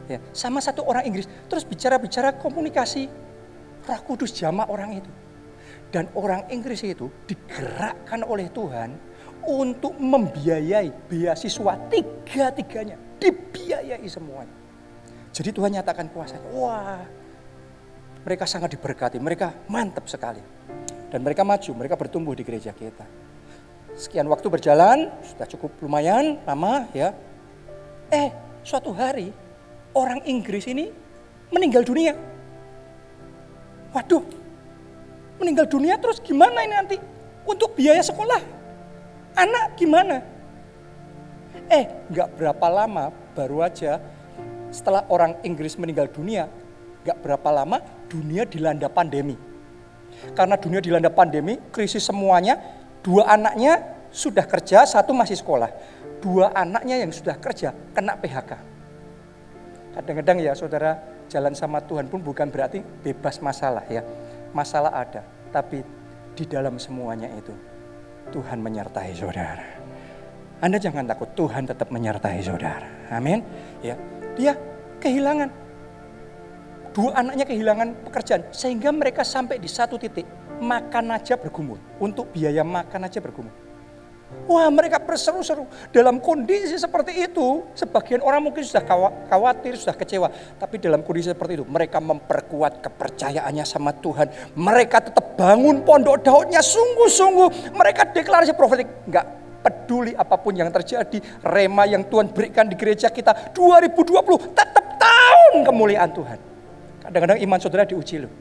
[0.07, 1.27] ya, sama satu orang Inggris.
[1.51, 3.11] Terus bicara-bicara komunikasi,
[3.83, 5.11] Roh Kudus jama orang itu.
[5.95, 8.99] Dan orang Inggris itu digerakkan oleh Tuhan
[9.47, 12.99] untuk membiayai beasiswa tiga-tiganya.
[13.15, 14.51] Dibiayai semuanya.
[15.31, 16.35] Jadi Tuhan nyatakan kuasa.
[16.51, 16.99] Wah,
[18.27, 19.23] mereka sangat diberkati.
[19.23, 20.43] Mereka mantap sekali.
[21.07, 23.07] Dan mereka maju, mereka bertumbuh di gereja kita.
[23.95, 27.15] Sekian waktu berjalan, sudah cukup lumayan lama ya.
[28.11, 28.35] Eh,
[28.67, 29.31] suatu hari
[29.95, 30.91] orang Inggris ini
[31.55, 32.19] meninggal dunia.
[33.95, 34.44] Waduh,
[35.39, 36.97] meninggal dunia terus gimana ini nanti?
[37.45, 38.41] Untuk biaya sekolah,
[39.37, 40.17] anak gimana?
[41.69, 44.01] Eh, nggak berapa lama baru aja
[44.73, 46.49] setelah orang Inggris meninggal dunia,
[47.05, 47.77] nggak berapa lama
[48.09, 49.37] dunia dilanda pandemi.
[50.33, 52.57] Karena dunia dilanda pandemi, krisis semuanya,
[53.05, 55.69] dua anaknya sudah kerja, satu masih sekolah.
[56.23, 58.51] Dua anaknya yang sudah kerja kena PHK.
[59.93, 60.97] Kadang-kadang ya saudara
[61.29, 64.01] jalan sama Tuhan pun bukan berarti bebas masalah ya.
[64.55, 65.83] Masalah ada, tapi
[66.31, 67.51] di dalam semuanya itu
[68.31, 69.67] Tuhan menyertai saudara.
[70.63, 72.87] Anda jangan takut, Tuhan tetap menyertai saudara.
[73.11, 73.43] Amin.
[73.83, 73.99] Ya,
[74.39, 74.55] dia
[75.03, 75.51] kehilangan
[76.95, 80.23] dua anaknya kehilangan pekerjaan sehingga mereka sampai di satu titik
[80.63, 83.64] makan aja bergumul untuk biaya makan aja bergumul.
[84.45, 85.69] Wah mereka berseru-seru.
[85.93, 88.81] Dalam kondisi seperti itu, sebagian orang mungkin sudah
[89.29, 90.27] khawatir, sudah kecewa.
[90.57, 94.53] Tapi dalam kondisi seperti itu, mereka memperkuat kepercayaannya sama Tuhan.
[94.57, 97.73] Mereka tetap bangun pondok daudnya sungguh-sungguh.
[97.73, 98.89] Mereka deklarasi profetik.
[99.05, 99.25] Enggak
[99.65, 101.17] peduli apa pun yang terjadi.
[101.41, 106.37] Rema yang Tuhan berikan di gereja kita 2020 tetap tahun kemuliaan Tuhan.
[107.01, 108.33] Kadang-kadang iman saudara diuji loh.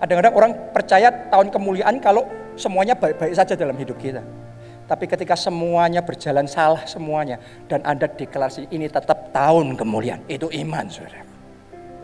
[0.00, 2.28] Kadang-kadang orang percaya tahun kemuliaan kalau
[2.60, 4.43] semuanya baik-baik saja dalam hidup kita.
[4.84, 10.84] Tapi ketika semuanya berjalan salah semuanya dan Anda deklarasi ini tetap tahun kemuliaan, itu iman,
[10.92, 11.24] Saudara.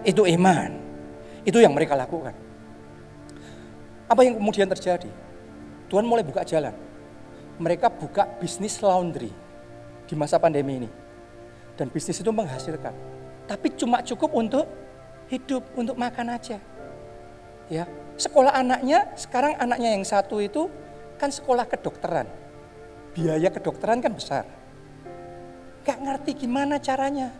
[0.01, 0.81] Itu iman.
[1.45, 2.33] Itu yang mereka lakukan.
[4.09, 5.13] Apa yang kemudian terjadi?
[5.93, 6.73] Tuhan mulai buka jalan.
[7.61, 9.29] Mereka buka bisnis laundry
[10.09, 10.91] di masa pandemi ini.
[11.77, 12.97] Dan bisnis itu menghasilkan.
[13.45, 14.65] Tapi cuma cukup untuk
[15.29, 16.57] hidup, untuk makan aja.
[17.69, 17.85] Ya,
[18.17, 20.73] sekolah anaknya, sekarang anaknya yang satu itu
[21.21, 22.41] kan sekolah kedokteran
[23.15, 24.45] biaya kedokteran kan besar.
[25.83, 27.33] Gak ngerti gimana caranya.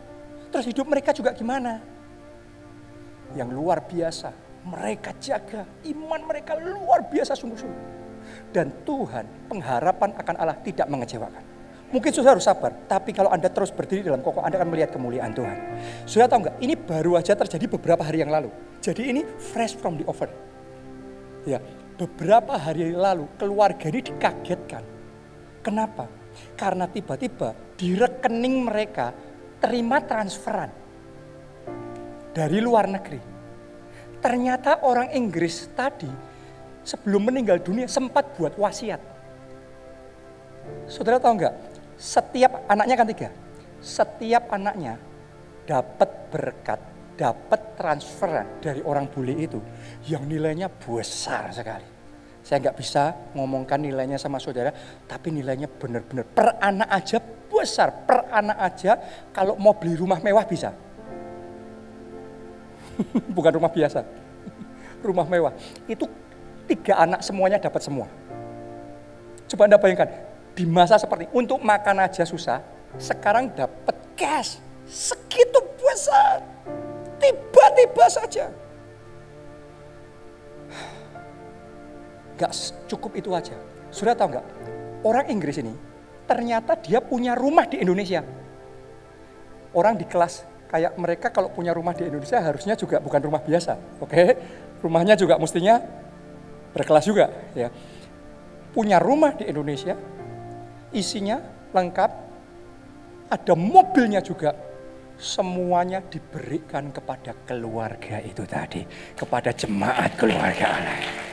[0.51, 1.79] Terus hidup mereka juga gimana.
[3.39, 4.35] Yang luar biasa,
[4.67, 5.63] mereka jaga.
[5.87, 8.03] Iman mereka luar biasa sungguh-sungguh.
[8.51, 11.45] Dan Tuhan, pengharapan akan Allah tidak mengecewakan.
[11.91, 15.35] Mungkin saudara harus sabar, tapi kalau Anda terus berdiri dalam kokoh, Anda akan melihat kemuliaan
[15.35, 15.59] Tuhan.
[16.07, 16.57] Sudah tahu nggak?
[16.63, 18.51] Ini baru aja terjadi beberapa hari yang lalu.
[18.79, 20.31] Jadi ini fresh from the oven.
[21.43, 21.59] Ya,
[21.99, 25.00] beberapa hari lalu keluarga ini dikagetkan.
[25.61, 26.09] Kenapa?
[26.57, 29.13] Karena tiba-tiba di rekening mereka
[29.61, 30.73] terima transferan
[32.33, 33.21] dari luar negeri.
[34.21, 36.09] Ternyata orang Inggris tadi
[36.85, 39.01] sebelum meninggal dunia sempat buat wasiat.
[40.89, 41.55] Saudara tahu nggak?
[42.01, 43.29] Setiap anaknya kan tiga.
[43.81, 44.97] Setiap anaknya
[45.69, 46.81] dapat berkat,
[47.17, 49.61] dapat transferan dari orang bule itu
[50.09, 52.00] yang nilainya besar sekali.
[52.51, 54.75] Saya nggak bisa ngomongkan nilainya sama saudara,
[55.07, 58.99] tapi nilainya benar-benar per anak aja besar, per anak aja
[59.31, 60.75] kalau mau beli rumah mewah bisa.
[63.39, 64.03] Bukan rumah biasa,
[65.07, 65.55] rumah mewah.
[65.87, 66.11] Itu
[66.67, 68.11] tiga anak semuanya dapat semua.
[69.47, 70.11] Coba Anda bayangkan,
[70.59, 72.67] di masa seperti untuk makan aja susah,
[72.99, 74.59] sekarang dapat cash
[74.91, 76.43] segitu besar.
[77.23, 78.51] Tiba-tiba saja.
[82.41, 82.57] Gak
[82.89, 83.53] cukup itu aja.
[83.93, 84.47] Sudah tahu nggak?
[85.05, 85.77] Orang Inggris ini
[86.25, 88.25] ternyata dia punya rumah di Indonesia.
[89.77, 93.99] Orang di kelas kayak mereka kalau punya rumah di Indonesia harusnya juga bukan rumah biasa,
[93.99, 94.23] oke?
[94.81, 95.83] Rumahnya juga mestinya
[96.71, 97.27] berkelas juga,
[97.59, 97.69] ya.
[98.71, 99.99] Punya rumah di Indonesia,
[100.95, 101.43] isinya
[101.75, 102.11] lengkap,
[103.35, 104.55] ada mobilnya juga.
[105.21, 108.81] Semuanya diberikan kepada keluarga itu tadi,
[109.13, 111.30] kepada jemaat keluarga Allah.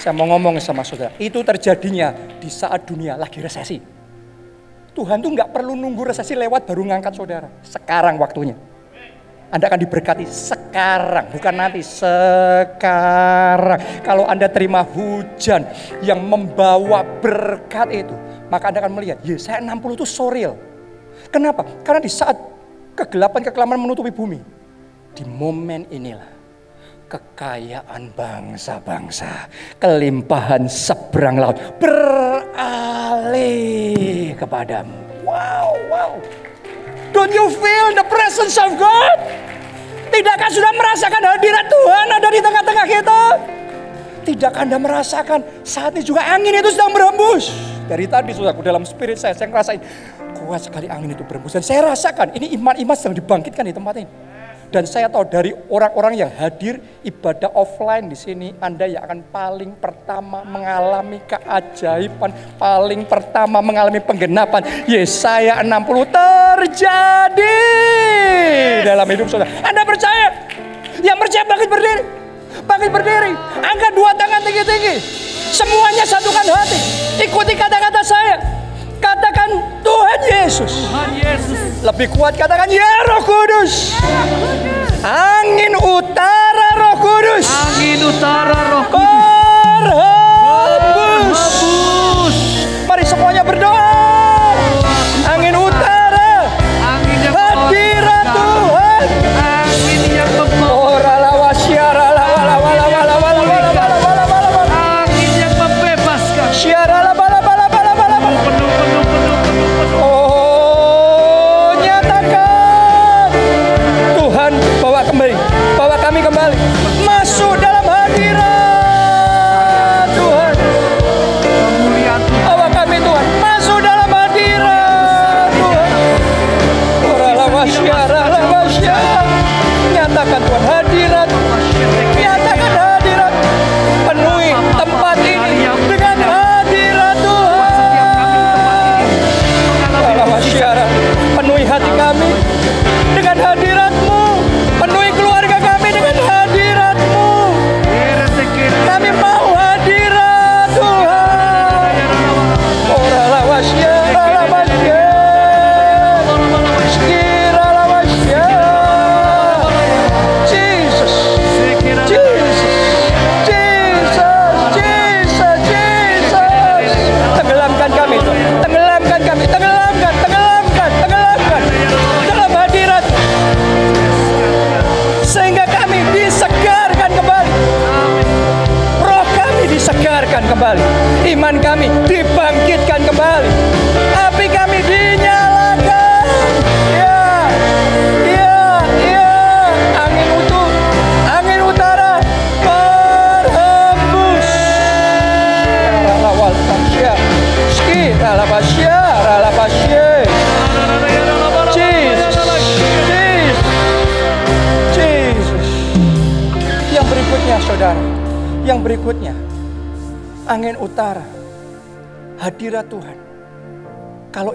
[0.00, 3.76] Saya mau ngomong sama saudara, itu terjadinya di saat dunia lagi resesi.
[4.96, 7.52] Tuhan tuh nggak perlu nunggu resesi lewat baru ngangkat saudara.
[7.60, 8.56] Sekarang waktunya.
[9.52, 13.76] Anda akan diberkati sekarang, bukan nanti, sekarang.
[14.00, 15.68] Kalau Anda terima hujan
[16.00, 18.16] yang membawa berkat itu,
[18.48, 20.56] maka Anda akan melihat, ya saya 60 itu soril.
[21.28, 21.68] Kenapa?
[21.84, 22.40] Karena di saat
[22.96, 24.40] kegelapan kekelaman menutupi bumi,
[25.12, 26.39] di momen inilah
[27.10, 29.50] kekayaan bangsa-bangsa,
[29.82, 32.38] kelimpahan seberang laut beralih
[34.38, 34.94] kepadamu.
[35.26, 36.14] Wow, wow.
[37.10, 39.18] Don't you feel the presence of God?
[40.14, 43.42] Tidakkah sudah merasakan hadirat Tuhan ada di tengah-tengah kita?
[44.30, 47.50] Tidakkah Anda merasakan saat ini juga angin itu sedang berembus?
[47.90, 49.82] Dari tadi sudah aku dalam spirit saya, saya ngerasain
[50.38, 51.58] kuat sekali angin itu berembus.
[51.58, 54.29] Dan saya rasakan ini iman-iman sedang dibangkitkan di tempat ini.
[54.70, 59.74] Dan saya tahu dari orang-orang yang hadir ibadah offline di sini, Anda yang akan paling
[59.82, 64.62] pertama mengalami keajaiban, paling pertama mengalami penggenapan.
[64.86, 67.66] Yesaya 60 terjadi
[68.86, 69.50] dalam hidup saudara.
[69.66, 70.46] Anda percaya?
[71.02, 72.02] Yang percaya bangkit berdiri.
[72.62, 73.32] Bangkit berdiri.
[73.58, 75.02] Angkat dua tangan tinggi-tinggi.
[75.50, 76.78] Semuanya satukan hati.
[77.26, 78.38] Ikuti kata-kata saya.
[79.00, 79.48] Katakan
[79.80, 80.72] Tuhan Yesus.
[80.86, 81.58] Tuhan Yesus.
[81.80, 83.96] Lebih kuat katakan ya Roh Kudus.
[85.00, 87.48] Angin utara Roh Kudus.
[87.48, 89.08] Angin utara roh kudus.
[89.88, 91.40] Berhembus.
[91.40, 92.36] Hembus.
[92.84, 93.89] Mari semuanya berdoa.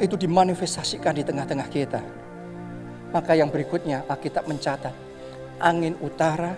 [0.05, 2.01] Itu dimanifestasikan di tengah-tengah kita,
[3.09, 4.93] maka yang berikutnya Alkitab mencatat,
[5.59, 6.53] angin utara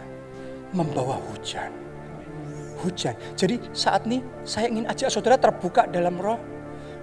[0.76, 1.72] membawa hujan.
[2.78, 3.18] Hujan.
[3.34, 6.38] Jadi saat ini saya ingin ajak saudara terbuka dalam roh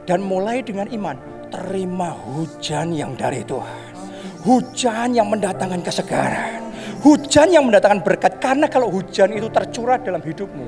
[0.06, 1.18] dan mulai dengan iman.
[1.50, 3.94] Terima hujan yang dari Tuhan.
[4.42, 6.62] Hujan yang mendatangkan kesegaran.
[7.02, 8.38] Hujan yang mendatangkan berkat.
[8.42, 10.66] Karena kalau hujan itu tercurah dalam hidupmu.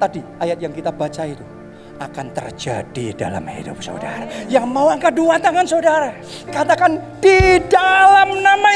[0.00, 1.59] Tadi ayat yang kita baca itu.
[2.00, 4.24] Akan terjadi dalam hidup saudara.
[4.48, 6.08] Yang mau angkat dua tangan saudara.
[6.48, 8.70] Katakan di dalam nama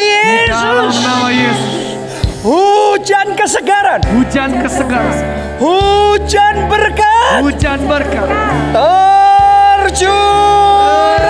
[0.44, 1.00] Dalam Yesus.
[1.00, 1.96] nama Yesus.
[2.44, 4.04] Hujan kesegaran.
[4.12, 5.24] Hujan kesegaran.
[5.56, 7.40] Hujan berkat.
[7.40, 8.28] Hujan berkat.
[9.88, 11.23] Terjun